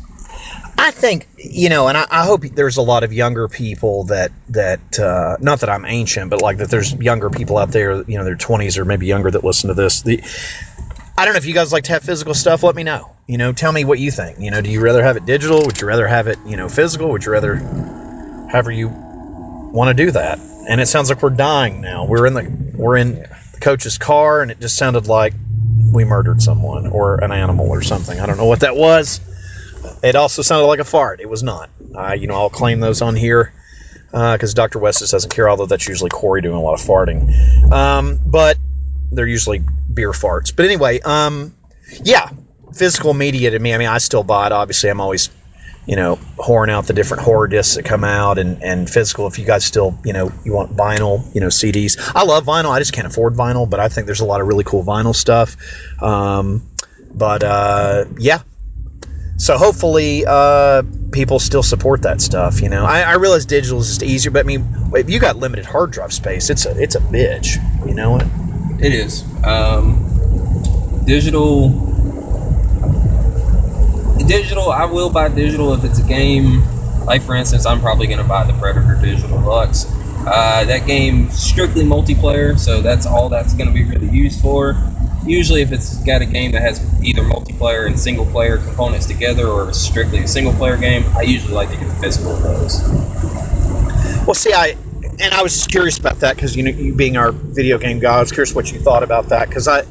I 0.77 0.91
think 0.91 1.27
you 1.37 1.69
know, 1.69 1.87
and 1.87 1.97
I, 1.97 2.05
I 2.09 2.25
hope 2.25 2.41
there's 2.41 2.77
a 2.77 2.81
lot 2.81 3.03
of 3.03 3.11
younger 3.11 3.47
people 3.47 4.05
that 4.05 4.31
that 4.49 4.99
uh, 4.99 5.37
not 5.39 5.61
that 5.61 5.69
I'm 5.69 5.85
ancient, 5.85 6.29
but 6.29 6.41
like 6.41 6.57
that 6.57 6.69
there's 6.69 6.93
younger 6.93 7.29
people 7.29 7.57
out 7.57 7.71
there, 7.71 8.03
you 8.03 8.17
know, 8.17 8.23
their 8.23 8.35
20s 8.35 8.77
or 8.77 8.85
maybe 8.85 9.07
younger 9.07 9.31
that 9.31 9.43
listen 9.43 9.69
to 9.69 9.73
this. 9.73 10.01
The 10.01 10.21
I 11.17 11.25
don't 11.25 11.33
know 11.33 11.39
if 11.39 11.45
you 11.45 11.53
guys 11.53 11.73
like 11.73 11.85
to 11.85 11.93
have 11.93 12.03
physical 12.03 12.35
stuff. 12.35 12.61
Let 12.61 12.75
me 12.75 12.83
know. 12.83 13.11
You 13.25 13.39
know, 13.39 13.51
tell 13.53 13.71
me 13.71 13.85
what 13.85 13.97
you 13.97 14.11
think. 14.11 14.39
You 14.39 14.51
know, 14.51 14.61
do 14.61 14.69
you 14.69 14.79
rather 14.81 15.03
have 15.03 15.17
it 15.17 15.25
digital? 15.25 15.65
Would 15.65 15.81
you 15.81 15.87
rather 15.87 16.07
have 16.07 16.27
it, 16.27 16.37
you 16.45 16.57
know, 16.57 16.69
physical? 16.69 17.09
Would 17.09 17.25
you 17.25 17.31
rather, 17.31 17.55
however 17.55 18.71
you 18.71 18.89
want 18.89 19.97
to 19.97 20.05
do 20.05 20.11
that? 20.11 20.39
And 20.69 20.79
it 20.79 20.85
sounds 20.85 21.09
like 21.09 21.23
we're 21.23 21.31
dying 21.31 21.81
now. 21.81 22.05
We're 22.05 22.27
in 22.27 22.33
the 22.35 22.73
we're 22.75 22.97
in 22.97 23.15
the 23.15 23.59
coach's 23.59 23.97
car, 23.97 24.41
and 24.41 24.51
it 24.51 24.59
just 24.59 24.77
sounded 24.77 25.07
like 25.07 25.33
we 25.91 26.05
murdered 26.05 26.41
someone 26.41 26.87
or 26.87 27.23
an 27.23 27.31
animal 27.31 27.69
or 27.69 27.81
something. 27.81 28.19
I 28.19 28.27
don't 28.27 28.37
know 28.37 28.45
what 28.45 28.59
that 28.59 28.75
was. 28.75 29.19
It 30.03 30.15
also 30.15 30.41
sounded 30.41 30.67
like 30.67 30.79
a 30.79 30.85
fart. 30.85 31.19
It 31.21 31.29
was 31.29 31.43
not. 31.43 31.69
Uh, 31.95 32.13
you 32.13 32.27
know, 32.27 32.35
I'll 32.35 32.49
claim 32.49 32.79
those 32.79 33.01
on 33.01 33.15
here 33.15 33.53
because 34.11 34.53
Dr. 34.53 34.79
West 34.79 35.01
is 35.01 35.11
doesn't 35.11 35.33
care, 35.33 35.49
although 35.49 35.65
that's 35.65 35.87
usually 35.87 36.09
Corey 36.09 36.41
doing 36.41 36.55
a 36.55 36.61
lot 36.61 36.79
of 36.79 36.85
farting. 36.85 37.71
Um, 37.71 38.19
but 38.25 38.57
they're 39.11 39.27
usually 39.27 39.63
beer 39.93 40.11
farts. 40.11 40.55
But 40.55 40.65
anyway, 40.65 40.99
um, 41.01 41.55
yeah, 42.03 42.29
physical 42.73 43.13
media 43.13 43.51
to 43.51 43.59
me. 43.59 43.73
I 43.73 43.77
mean, 43.77 43.87
I 43.87 43.97
still 43.97 44.23
buy 44.23 44.47
it. 44.47 44.51
Obviously, 44.51 44.89
I'm 44.89 45.01
always, 45.01 45.29
you 45.85 45.95
know, 45.95 46.17
whoring 46.37 46.69
out 46.69 46.87
the 46.87 46.93
different 46.93 47.23
horror 47.23 47.47
discs 47.47 47.75
that 47.75 47.83
come 47.85 48.03
out 48.03 48.37
and, 48.37 48.63
and 48.63 48.89
physical. 48.89 49.27
If 49.27 49.39
you 49.39 49.45
guys 49.45 49.65
still, 49.65 49.97
you 50.03 50.13
know, 50.13 50.31
you 50.43 50.53
want 50.53 50.75
vinyl, 50.75 51.33
you 51.33 51.41
know, 51.41 51.47
CDs. 51.47 51.99
I 52.13 52.23
love 52.23 52.45
vinyl. 52.45 52.69
I 52.69 52.79
just 52.79 52.93
can't 52.93 53.07
afford 53.07 53.33
vinyl, 53.33 53.69
but 53.69 53.79
I 53.79 53.89
think 53.89 54.05
there's 54.05 54.21
a 54.21 54.25
lot 54.25 54.41
of 54.41 54.47
really 54.47 54.63
cool 54.63 54.83
vinyl 54.83 55.15
stuff. 55.15 55.57
Um, 56.01 56.69
but 57.13 57.43
uh, 57.43 58.05
yeah. 58.19 58.39
So 59.37 59.57
hopefully, 59.57 60.25
uh, 60.27 60.81
people 61.11 61.39
still 61.39 61.63
support 61.63 62.01
that 62.01 62.21
stuff. 62.21 62.61
You 62.61 62.69
know, 62.69 62.83
I, 62.83 63.01
I 63.01 63.13
realize 63.13 63.45
digital 63.45 63.79
is 63.79 63.87
just 63.87 64.03
easier, 64.03 64.31
but 64.31 64.39
I 64.39 64.43
mean, 64.43 64.67
if 64.93 65.09
you 65.09 65.19
got 65.19 65.37
limited 65.37 65.65
hard 65.65 65.91
drive 65.91 66.11
space, 66.11 66.49
it's 66.49 66.65
a 66.65 66.75
it's 66.81 66.95
a 66.95 66.99
bitch. 66.99 67.57
You 67.87 67.93
know 67.93 68.11
what? 68.11 68.25
It 68.83 68.93
is. 68.93 69.23
Um, 69.43 71.03
digital. 71.05 71.69
Digital, 74.27 74.71
I 74.71 74.85
will 74.85 75.09
buy 75.09 75.29
digital 75.29 75.73
if 75.73 75.83
it's 75.85 75.99
a 75.99 76.03
game. 76.03 76.63
Like, 77.05 77.21
for 77.21 77.35
instance, 77.35 77.65
I'm 77.65 77.79
probably 77.79 78.07
going 78.07 78.17
to 78.17 78.25
buy 78.25 78.43
the 78.43 78.53
Predator 78.53 78.99
Digital 79.01 79.39
Deluxe. 79.39 79.85
Uh, 80.25 80.65
that 80.65 80.85
game 80.85 81.29
strictly 81.31 81.85
multiplayer, 81.85 82.59
so 82.59 82.81
that's 82.81 83.05
all 83.05 83.29
that's 83.29 83.53
going 83.53 83.67
to 83.67 83.73
be 83.73 83.85
really 83.85 84.09
used 84.09 84.41
for. 84.41 84.75
Usually, 85.25 85.61
if 85.61 85.71
it's 85.71 85.97
got 86.03 86.21
a 86.21 86.25
game 86.25 86.51
that 86.51 86.61
has 86.61 86.79
either 87.03 87.21
multiplayer 87.21 87.87
and 87.87 87.99
single 87.99 88.25
player 88.25 88.57
components 88.57 89.07
together, 89.07 89.47
or 89.47 89.69
it's 89.69 89.79
strictly 89.79 90.19
a 90.19 90.27
single 90.27 90.53
player 90.53 90.77
game, 90.77 91.05
I 91.15 91.23
usually 91.23 91.53
like 91.53 91.69
to 91.71 91.77
get 91.77 91.87
the 91.87 91.95
physical 91.95 92.33
of 92.33 92.43
those. 92.43 92.81
Well, 94.25 94.35
see, 94.35 94.53
I 94.53 94.77
and 95.19 95.33
I 95.33 95.41
was 95.41 95.53
just 95.53 95.69
curious 95.69 95.97
about 95.97 96.19
that 96.19 96.35
because 96.35 96.55
you 96.55 96.63
know, 96.63 96.71
you 96.71 96.93
being 96.93 97.17
our 97.17 97.31
video 97.31 97.77
game 97.77 97.99
guy, 97.99 98.17
I 98.17 98.19
was 98.19 98.31
curious 98.31 98.53
what 98.53 98.71
you 98.71 98.79
thought 98.79 99.03
about 99.03 99.29
that 99.29 99.47
because 99.47 99.67
I, 99.67 99.83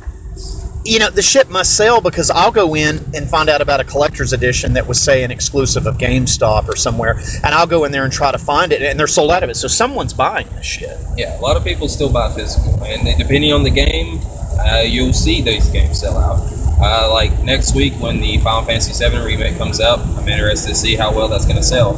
you 0.85 1.01
know, 1.01 1.11
the 1.11 1.23
ship 1.23 1.51
must 1.51 1.77
sail 1.77 2.01
because 2.01 2.31
I'll 2.31 2.53
go 2.53 2.75
in 2.77 3.01
and 3.15 3.29
find 3.29 3.49
out 3.49 3.61
about 3.61 3.81
a 3.81 3.85
collector's 3.85 4.33
edition 4.33 4.75
that 4.75 4.87
was 4.87 5.01
say 5.01 5.25
an 5.25 5.31
exclusive 5.31 5.87
of 5.87 5.99
GameStop 5.99 6.69
or 6.69 6.77
somewhere, 6.77 7.19
and 7.43 7.55
I'll 7.55 7.67
go 7.67 7.85
in 7.85 7.93
there 7.93 8.05
and 8.05 8.13
try 8.13 8.31
to 8.31 8.39
find 8.39 8.73
it, 8.73 8.83
and 8.83 8.99
they're 8.99 9.07
sold 9.07 9.31
out 9.33 9.43
of 9.43 9.51
it. 9.51 9.57
So 9.57 9.69
someone's 9.69 10.15
buying 10.15 10.49
this 10.51 10.65
shit. 10.65 10.97
Yeah, 11.17 11.39
a 11.39 11.41
lot 11.41 11.57
of 11.57 11.65
people 11.65 11.89
still 11.89 12.13
buy 12.13 12.33
physical, 12.33 12.85
and 12.85 13.19
depending 13.19 13.53
on 13.53 13.65
the 13.65 13.71
game, 13.71 14.21
uh, 14.67 14.81
you'll 14.81 15.13
see 15.13 15.43
these 15.43 15.69
games 15.71 16.01
sell 16.01 16.19
out. 16.19 16.41
Uh, 16.79 17.11
like 17.13 17.43
next 17.43 17.75
week 17.75 17.95
when 17.95 18.21
the 18.21 18.39
Final 18.39 18.63
Fantasy 18.63 18.93
VII 18.93 19.19
remake 19.19 19.57
comes 19.57 19.81
out, 19.81 20.01
I'm 20.01 20.29
interested 20.29 20.69
to 20.69 20.75
see 20.75 20.95
how 20.95 21.15
well 21.15 21.29
that's 21.29 21.45
going 21.45 21.57
to 21.57 21.63
sell. 21.63 21.95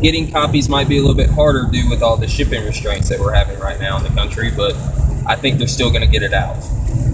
Getting 0.00 0.30
copies 0.30 0.68
might 0.68 0.88
be 0.88 0.98
a 0.98 1.00
little 1.00 1.16
bit 1.16 1.30
harder 1.30 1.68
due 1.70 1.90
with 1.90 2.02
all 2.02 2.16
the 2.16 2.28
shipping 2.28 2.64
restraints 2.64 3.08
that 3.08 3.18
we're 3.18 3.32
having 3.32 3.58
right 3.58 3.78
now 3.80 3.98
in 3.98 4.04
the 4.04 4.10
country, 4.10 4.50
but 4.50 4.74
I 5.26 5.36
think 5.36 5.58
they're 5.58 5.68
still 5.68 5.90
going 5.90 6.02
to 6.02 6.06
get 6.06 6.22
it 6.22 6.32
out. 6.32 6.56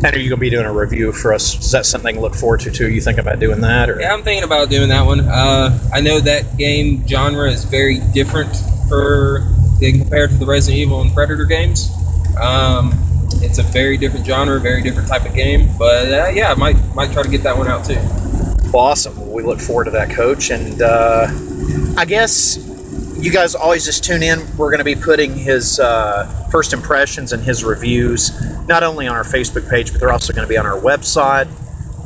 And 0.05 0.17
are 0.17 0.19
you 0.19 0.29
going 0.29 0.39
to 0.39 0.41
be 0.41 0.51
doing 0.51 0.67
a 0.67 0.73
review 0.73 1.13
for 1.13 1.33
us? 1.33 1.59
Is 1.59 1.71
that 1.73 1.87
something 1.87 2.17
to 2.17 2.21
look 2.21 2.35
forward 2.35 2.61
to 2.61 2.71
too? 2.71 2.91
You 2.91 3.01
think 3.01 3.19
about 3.19 3.39
doing 3.41 3.61
that, 3.63 3.89
or 3.89 4.01
Yeah, 4.01 4.13
I'm 4.13 4.23
thinking 4.23 4.45
about 4.45 4.69
doing 4.69 4.89
that 4.89 5.07
one. 5.07 5.21
Uh, 5.21 5.79
I 5.93 6.01
know 6.01 6.21
that 6.21 6.57
game 6.57 7.07
genre 7.07 7.51
is 7.51 7.65
very 7.65 7.99
different 7.99 8.55
for 8.89 9.49
compared 9.81 10.31
to 10.31 10.37
the 10.37 10.47
Resident 10.47 10.81
Evil 10.81 11.01
and 11.01 11.13
Predator 11.13 11.47
games. 11.47 11.91
Um, 12.41 12.93
it's 13.41 13.59
a 13.59 13.63
very 13.63 13.97
different 13.97 14.27
genre, 14.27 14.61
very 14.61 14.83
different 14.83 15.09
type 15.09 15.25
of 15.25 15.35
game. 15.35 15.71
But 15.79 16.13
uh, 16.13 16.31
yeah, 16.35 16.51
I 16.51 16.55
might 16.55 16.77
might 16.95 17.13
try 17.13 17.23
to 17.23 17.29
get 17.29 17.45
that 17.45 17.57
one 17.57 17.69
out 17.69 17.85
too. 17.85 18.01
Well, 18.73 18.85
awesome. 18.85 19.33
We 19.33 19.43
look 19.43 19.61
forward 19.61 19.85
to 19.85 19.91
that, 19.93 20.11
Coach. 20.11 20.51
And 20.51 20.81
uh, 20.81 21.29
I 21.97 22.05
guess 22.07 22.57
you 23.19 23.31
guys 23.31 23.55
always 23.55 23.85
just 23.85 24.05
tune 24.05 24.23
in. 24.23 24.57
We're 24.57 24.71
going 24.71 24.79
to 24.79 24.85
be 24.85 24.97
putting 24.97 25.37
his 25.37 25.79
uh, 25.79 26.49
first 26.51 26.73
impressions 26.73 27.33
and 27.33 27.43
his 27.43 27.65
reviews 27.65 28.31
not 28.67 28.83
only 28.83 29.09
on 29.09 29.15
our 29.15 29.25
Facebook 29.25 29.69
page, 29.69 29.93
but 29.93 30.01
they're 30.01 30.13
also 30.13 30.33
going 30.33 30.47
to 30.47 30.49
be 30.49 30.57
on 30.57 30.67
our 30.67 30.81
website. 30.81 31.49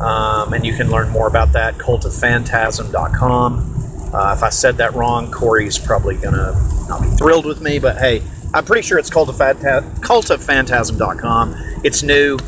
Um, 0.00 0.52
and 0.52 0.66
you 0.66 0.76
can 0.76 0.90
learn 0.90 1.08
more 1.08 1.28
about 1.28 1.52
that, 1.52 1.78
cultofphantasm.com. 1.78 3.74
Uh, 4.12 4.34
if 4.36 4.42
I 4.42 4.50
said 4.50 4.78
that 4.78 4.94
wrong, 4.94 5.30
Corey's 5.30 5.78
probably 5.78 6.16
going 6.16 6.34
to 6.34 6.86
not 6.88 7.02
be 7.02 7.08
thrilled 7.10 7.46
with 7.46 7.60
me, 7.60 7.78
but 7.78 7.96
hey, 7.96 8.22
I'm 8.54 8.64
pretty 8.64 8.82
sure 8.82 8.98
it's 8.98 9.10
cult 9.10 9.28
of 9.28 9.36
Phanta- 9.36 9.82
cultofphantasm.com. 10.00 11.80
It's 11.84 12.02
new. 12.02 12.38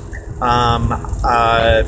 Um, 0.41 0.89
uh, 0.93 1.83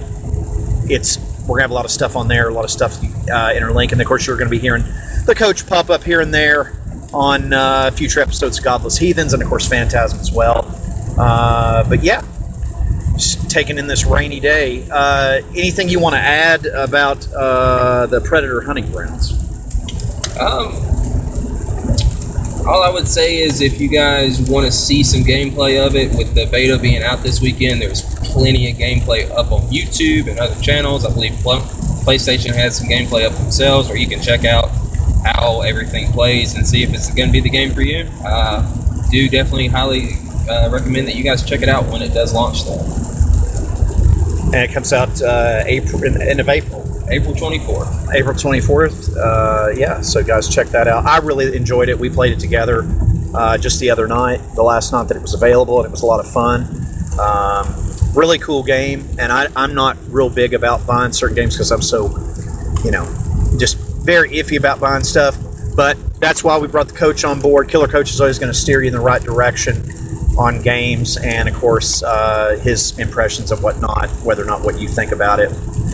it's 0.88 1.18
we're 1.46 1.56
gonna 1.56 1.62
have 1.62 1.70
a 1.70 1.74
lot 1.74 1.84
of 1.84 1.90
stuff 1.90 2.16
on 2.16 2.28
there, 2.28 2.48
a 2.48 2.52
lot 2.52 2.64
of 2.64 2.70
stuff 2.70 3.02
uh, 3.02 3.52
interlink, 3.52 3.92
and 3.92 4.00
of 4.00 4.06
course 4.06 4.26
you're 4.26 4.36
gonna 4.36 4.50
be 4.50 4.58
hearing 4.58 4.84
the 5.26 5.34
coach 5.34 5.66
pop 5.66 5.90
up 5.90 6.02
here 6.02 6.20
and 6.20 6.32
there 6.32 6.76
on 7.12 7.52
uh, 7.52 7.90
future 7.90 8.20
episodes 8.20 8.58
of 8.58 8.64
Godless 8.64 8.96
Heathens, 8.96 9.32
and 9.32 9.42
of 9.42 9.48
course 9.48 9.68
Phantasm 9.68 10.20
as 10.20 10.30
well. 10.30 10.66
Uh, 11.18 11.88
but 11.88 12.02
yeah, 12.02 12.22
just 13.14 13.50
taking 13.50 13.78
in 13.78 13.86
this 13.86 14.04
rainy 14.04 14.40
day. 14.40 14.86
Uh, 14.90 15.40
anything 15.50 15.88
you 15.88 16.00
want 16.00 16.14
to 16.14 16.20
add 16.20 16.66
about 16.66 17.30
uh, 17.32 18.06
the 18.06 18.20
Predator 18.20 18.60
hunting 18.60 18.90
grounds? 18.90 19.32
Um, 20.38 20.89
all 22.70 22.84
I 22.84 22.88
would 22.88 23.08
say 23.08 23.38
is 23.38 23.60
if 23.60 23.80
you 23.80 23.88
guys 23.88 24.48
want 24.48 24.64
to 24.64 24.70
see 24.70 25.02
some 25.02 25.22
gameplay 25.22 25.84
of 25.84 25.96
it, 25.96 26.16
with 26.16 26.36
the 26.36 26.46
beta 26.46 26.78
being 26.78 27.02
out 27.02 27.20
this 27.20 27.40
weekend, 27.40 27.82
there's 27.82 28.02
plenty 28.30 28.70
of 28.70 28.76
gameplay 28.76 29.28
up 29.32 29.50
on 29.50 29.62
YouTube 29.62 30.28
and 30.30 30.38
other 30.38 30.54
channels. 30.62 31.04
I 31.04 31.12
believe 31.12 31.32
PlayStation 31.32 32.54
has 32.54 32.78
some 32.78 32.86
gameplay 32.86 33.26
up 33.26 33.32
themselves, 33.32 33.90
or 33.90 33.96
you 33.96 34.06
can 34.06 34.22
check 34.22 34.44
out 34.44 34.70
how 35.24 35.62
everything 35.62 36.12
plays 36.12 36.54
and 36.54 36.64
see 36.64 36.84
if 36.84 36.94
it's 36.94 37.12
going 37.12 37.28
to 37.28 37.32
be 37.32 37.40
the 37.40 37.50
game 37.50 37.72
for 37.72 37.82
you. 37.82 38.08
Uh, 38.24 38.62
do 39.10 39.28
definitely 39.28 39.66
highly 39.66 40.14
uh, 40.48 40.70
recommend 40.70 41.08
that 41.08 41.16
you 41.16 41.24
guys 41.24 41.44
check 41.44 41.62
it 41.62 41.68
out 41.68 41.86
when 41.86 42.02
it 42.02 42.14
does 42.14 42.32
launch, 42.32 42.64
though. 42.64 43.19
And 44.52 44.56
it 44.56 44.72
comes 44.72 44.92
out 44.92 45.22
uh, 45.22 45.62
April, 45.64 46.02
in 46.02 46.14
the 46.14 46.28
end 46.28 46.40
of 46.40 46.48
April. 46.48 46.84
April 47.08 47.34
24th. 47.34 48.14
April 48.14 48.34
24th. 48.34 49.16
Uh, 49.16 49.68
yeah, 49.76 50.00
so 50.00 50.24
guys, 50.24 50.52
check 50.52 50.68
that 50.68 50.88
out. 50.88 51.06
I 51.06 51.18
really 51.18 51.56
enjoyed 51.56 51.88
it. 51.88 51.98
We 51.98 52.10
played 52.10 52.32
it 52.32 52.40
together 52.40 52.84
uh, 53.34 53.58
just 53.58 53.78
the 53.80 53.90
other 53.90 54.08
night, 54.08 54.40
the 54.54 54.62
last 54.62 54.92
night 54.92 55.08
that 55.08 55.16
it 55.16 55.22
was 55.22 55.34
available, 55.34 55.78
and 55.78 55.86
it 55.86 55.90
was 55.90 56.02
a 56.02 56.06
lot 56.06 56.20
of 56.20 56.30
fun. 56.30 56.62
Um, 57.18 57.74
really 58.14 58.38
cool 58.38 58.62
game, 58.62 59.08
and 59.18 59.32
I, 59.32 59.48
I'm 59.54 59.74
not 59.74 59.96
real 60.08 60.30
big 60.30 60.54
about 60.54 60.86
buying 60.86 61.12
certain 61.12 61.36
games 61.36 61.54
because 61.54 61.70
I'm 61.70 61.82
so, 61.82 62.08
you 62.84 62.90
know, 62.90 63.04
just 63.58 63.76
very 63.76 64.30
iffy 64.30 64.58
about 64.58 64.80
buying 64.80 65.04
stuff. 65.04 65.36
But 65.76 65.96
that's 66.18 66.42
why 66.42 66.58
we 66.58 66.66
brought 66.66 66.88
the 66.88 66.94
coach 66.94 67.24
on 67.24 67.40
board. 67.40 67.68
Killer 67.68 67.88
Coach 67.88 68.10
is 68.10 68.20
always 68.20 68.38
going 68.38 68.52
to 68.52 68.58
steer 68.58 68.80
you 68.82 68.88
in 68.88 68.92
the 68.92 69.00
right 69.00 69.22
direction 69.22 69.89
on 70.40 70.62
games, 70.62 71.18
and 71.18 71.48
of 71.50 71.54
course, 71.54 72.02
uh, 72.02 72.58
his 72.62 72.98
impressions 72.98 73.52
of 73.52 73.62
whatnot, 73.62 74.08
whether 74.24 74.42
or 74.42 74.46
not 74.46 74.62
what 74.62 74.80
you 74.80 74.88
think 74.88 75.12
about 75.12 75.38
it. 75.38 75.50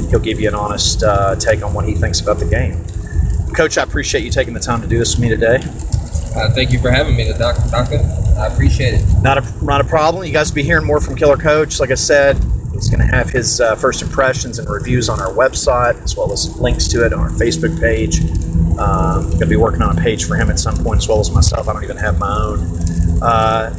He'll 0.09 0.21
give 0.21 0.39
you 0.39 0.47
an 0.47 0.55
honest 0.55 1.03
uh, 1.03 1.35
take 1.35 1.65
on 1.65 1.75
what 1.75 1.85
he 1.85 1.95
thinks 1.95 2.21
about 2.21 2.39
the 2.39 2.45
game. 2.45 2.85
Coach, 3.55 3.77
I 3.77 3.83
appreciate 3.83 4.23
you 4.23 4.31
taking 4.31 4.55
the 4.55 4.61
time 4.61 4.83
to 4.83 4.87
do 4.87 4.99
this 4.99 5.17
with 5.17 5.23
me 5.23 5.29
today. 5.31 5.57
Uh, 6.37 6.53
thank 6.55 6.71
you 6.71 6.79
for 6.79 6.93
having 6.93 7.17
me, 7.17 7.33
Doc- 7.33 7.57
Doctor. 7.71 7.99
I 8.39 8.47
appreciate 8.47 8.95
it. 8.95 9.05
Not 9.21 9.39
a 9.39 9.65
not 9.65 9.81
a 9.81 9.85
problem. 9.85 10.25
You 10.25 10.33
guys 10.33 10.51
will 10.51 10.57
be 10.57 10.63
hearing 10.63 10.87
more 10.87 11.01
from 11.01 11.17
Killer 11.17 11.39
Coach. 11.39 11.81
Like 11.81 11.91
I 11.91 11.95
said, 11.95 12.37
he's 12.73 12.89
going 12.89 13.01
to 13.01 13.17
have 13.17 13.29
his 13.29 13.61
uh, 13.61 13.75
first 13.75 14.03
impressions 14.03 14.61
and 14.61 14.69
reviews 14.69 15.09
on 15.09 15.21
our 15.21 15.33
website, 15.33 16.01
as 16.05 16.17
well 16.17 16.33
as 16.33 16.57
links 16.61 16.89
to 16.89 17.05
it 17.05 17.13
on 17.13 17.19
our 17.19 17.31
Facebook 17.31 17.81
page. 17.81 18.21
Um, 18.79 19.23
going 19.25 19.41
to 19.41 19.47
be 19.47 19.57
working 19.57 19.83
on 19.83 19.99
a 19.99 20.01
page 20.01 20.27
for 20.27 20.37
him 20.37 20.51
at 20.51 20.61
some 20.61 20.77
point, 20.85 20.99
as 20.99 21.09
well 21.09 21.19
as 21.19 21.33
myself. 21.33 21.69
I 21.69 21.73
don't 21.73 21.83
even 21.83 21.97
have 21.97 22.19
my 22.21 22.29
own. 22.29 23.23
Uh, 23.23 23.75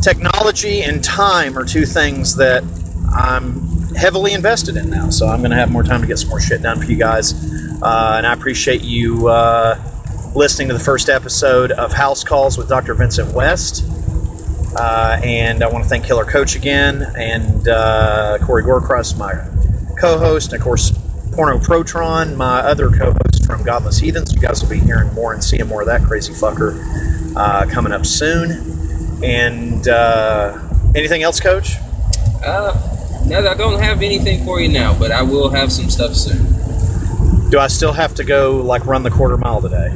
technology 0.00 0.82
and 0.82 1.02
time 1.02 1.58
are 1.58 1.64
two 1.64 1.84
things 1.84 2.36
that 2.36 2.64
I'm 3.12 3.94
heavily 3.94 4.32
invested 4.32 4.76
in 4.76 4.90
now. 4.90 5.10
So 5.10 5.28
I'm 5.28 5.40
going 5.40 5.50
to 5.50 5.56
have 5.56 5.70
more 5.70 5.82
time 5.82 6.00
to 6.00 6.06
get 6.06 6.18
some 6.18 6.30
more 6.30 6.40
shit 6.40 6.62
done 6.62 6.78
for 6.80 6.86
you 6.86 6.96
guys. 6.96 7.32
Uh, 7.82 8.14
and 8.16 8.26
I 8.26 8.32
appreciate 8.32 8.82
you 8.82 9.28
uh, 9.28 9.78
listening 10.34 10.68
to 10.68 10.74
the 10.74 10.80
first 10.80 11.08
episode 11.08 11.72
of 11.72 11.92
House 11.92 12.24
Calls 12.24 12.56
with 12.56 12.68
Dr. 12.68 12.94
Vincent 12.94 13.34
West. 13.34 13.84
Uh, 14.76 15.20
and 15.22 15.62
I 15.62 15.68
want 15.68 15.84
to 15.84 15.90
thank 15.90 16.04
Killer 16.04 16.24
Coach 16.24 16.54
again 16.54 17.02
and 17.02 17.66
uh, 17.66 18.38
Corey 18.42 18.62
Gorecrust, 18.62 19.18
my 19.18 19.32
co 19.98 20.18
host, 20.18 20.52
and 20.52 20.60
of 20.60 20.64
course, 20.64 20.92
Porno 21.32 21.58
Protron, 21.58 22.36
my 22.36 22.60
other 22.60 22.90
co 22.90 23.12
host 23.12 23.46
from 23.46 23.64
Godless 23.64 23.98
Heathens. 23.98 24.32
You 24.32 24.40
guys 24.40 24.62
will 24.62 24.70
be 24.70 24.78
hearing 24.78 25.12
more 25.12 25.32
and 25.32 25.42
seeing 25.42 25.66
more 25.66 25.80
of 25.80 25.88
that 25.88 26.04
crazy 26.04 26.32
fucker 26.32 27.34
uh, 27.34 27.66
coming 27.66 27.92
up 27.92 28.06
soon. 28.06 28.79
And 29.22 29.86
uh, 29.86 30.58
anything 30.94 31.22
else, 31.22 31.40
Coach? 31.40 31.76
Uh, 32.44 32.72
no, 33.26 33.46
I 33.46 33.54
don't 33.54 33.80
have 33.80 34.02
anything 34.02 34.44
for 34.44 34.60
you 34.60 34.68
now, 34.68 34.98
but 34.98 35.12
I 35.12 35.22
will 35.22 35.50
have 35.50 35.70
some 35.70 35.90
stuff 35.90 36.14
soon. 36.14 37.50
Do 37.50 37.58
I 37.58 37.66
still 37.66 37.92
have 37.92 38.14
to 38.16 38.24
go 38.24 38.62
like 38.64 38.86
run 38.86 39.02
the 39.02 39.10
quarter 39.10 39.36
mile 39.36 39.60
today? 39.60 39.90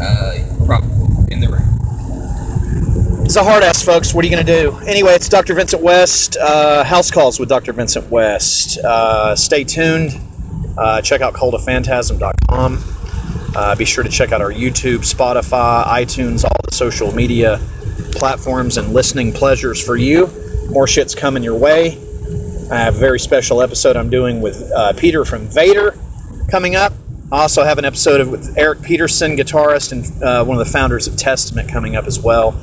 Uh, 0.00 0.66
probably 0.66 1.32
in 1.32 1.40
the 1.40 1.48
rain. 1.48 3.24
It's 3.24 3.36
a 3.36 3.44
hard 3.44 3.62
ass, 3.62 3.84
folks. 3.84 4.12
What 4.14 4.24
are 4.24 4.28
you 4.28 4.34
going 4.34 4.46
to 4.46 4.62
do? 4.62 4.78
Anyway, 4.86 5.12
it's 5.12 5.28
Dr. 5.28 5.54
Vincent 5.54 5.82
West. 5.82 6.36
Uh, 6.36 6.84
house 6.84 7.10
calls 7.10 7.38
with 7.38 7.48
Dr. 7.48 7.72
Vincent 7.72 8.10
West. 8.10 8.78
Uh, 8.78 9.36
stay 9.36 9.64
tuned. 9.64 10.18
Uh, 10.76 11.02
check 11.02 11.20
out 11.20 11.34
cultofphantasm.com. 11.34 12.84
Uh, 13.54 13.74
be 13.76 13.84
sure 13.84 14.02
to 14.02 14.10
check 14.10 14.32
out 14.32 14.40
our 14.40 14.52
YouTube, 14.52 14.98
Spotify, 14.98 15.84
iTunes, 15.84 16.44
all 16.44 16.56
the 16.64 16.74
social 16.74 17.12
media 17.14 17.60
platforms 18.12 18.76
and 18.76 18.92
listening 18.92 19.32
pleasures 19.32 19.84
for 19.84 19.96
you. 19.96 20.30
More 20.70 20.86
shit's 20.86 21.14
coming 21.14 21.42
your 21.42 21.58
way. 21.58 21.98
I 22.70 22.76
have 22.76 22.96
a 22.96 22.98
very 22.98 23.18
special 23.18 23.60
episode 23.60 23.96
I'm 23.96 24.10
doing 24.10 24.40
with 24.40 24.70
uh, 24.74 24.92
Peter 24.94 25.24
from 25.24 25.46
Vader 25.46 25.94
coming 26.50 26.76
up. 26.76 26.92
I 27.30 27.42
also 27.42 27.64
have 27.64 27.78
an 27.78 27.84
episode 27.84 28.28
with 28.28 28.58
Eric 28.58 28.82
Peterson, 28.82 29.36
guitarist 29.36 29.92
and 29.92 30.22
uh, 30.22 30.44
one 30.44 30.58
of 30.58 30.64
the 30.66 30.70
founders 30.70 31.06
of 31.06 31.16
Testament, 31.16 31.70
coming 31.70 31.96
up 31.96 32.06
as 32.06 32.20
well. 32.20 32.54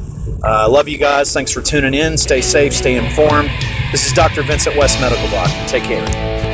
Uh, 0.44 0.70
love 0.70 0.88
you 0.88 0.98
guys. 0.98 1.34
Thanks 1.34 1.52
for 1.52 1.62
tuning 1.62 1.94
in. 1.94 2.18
Stay 2.18 2.42
safe, 2.42 2.74
stay 2.74 2.96
informed. 2.96 3.50
This 3.92 4.06
is 4.06 4.14
Dr. 4.14 4.44
Vincent 4.44 4.78
West, 4.78 5.02
Medical 5.02 5.28
Doctor. 5.30 5.68
Take 5.68 5.84
care. 5.84 6.49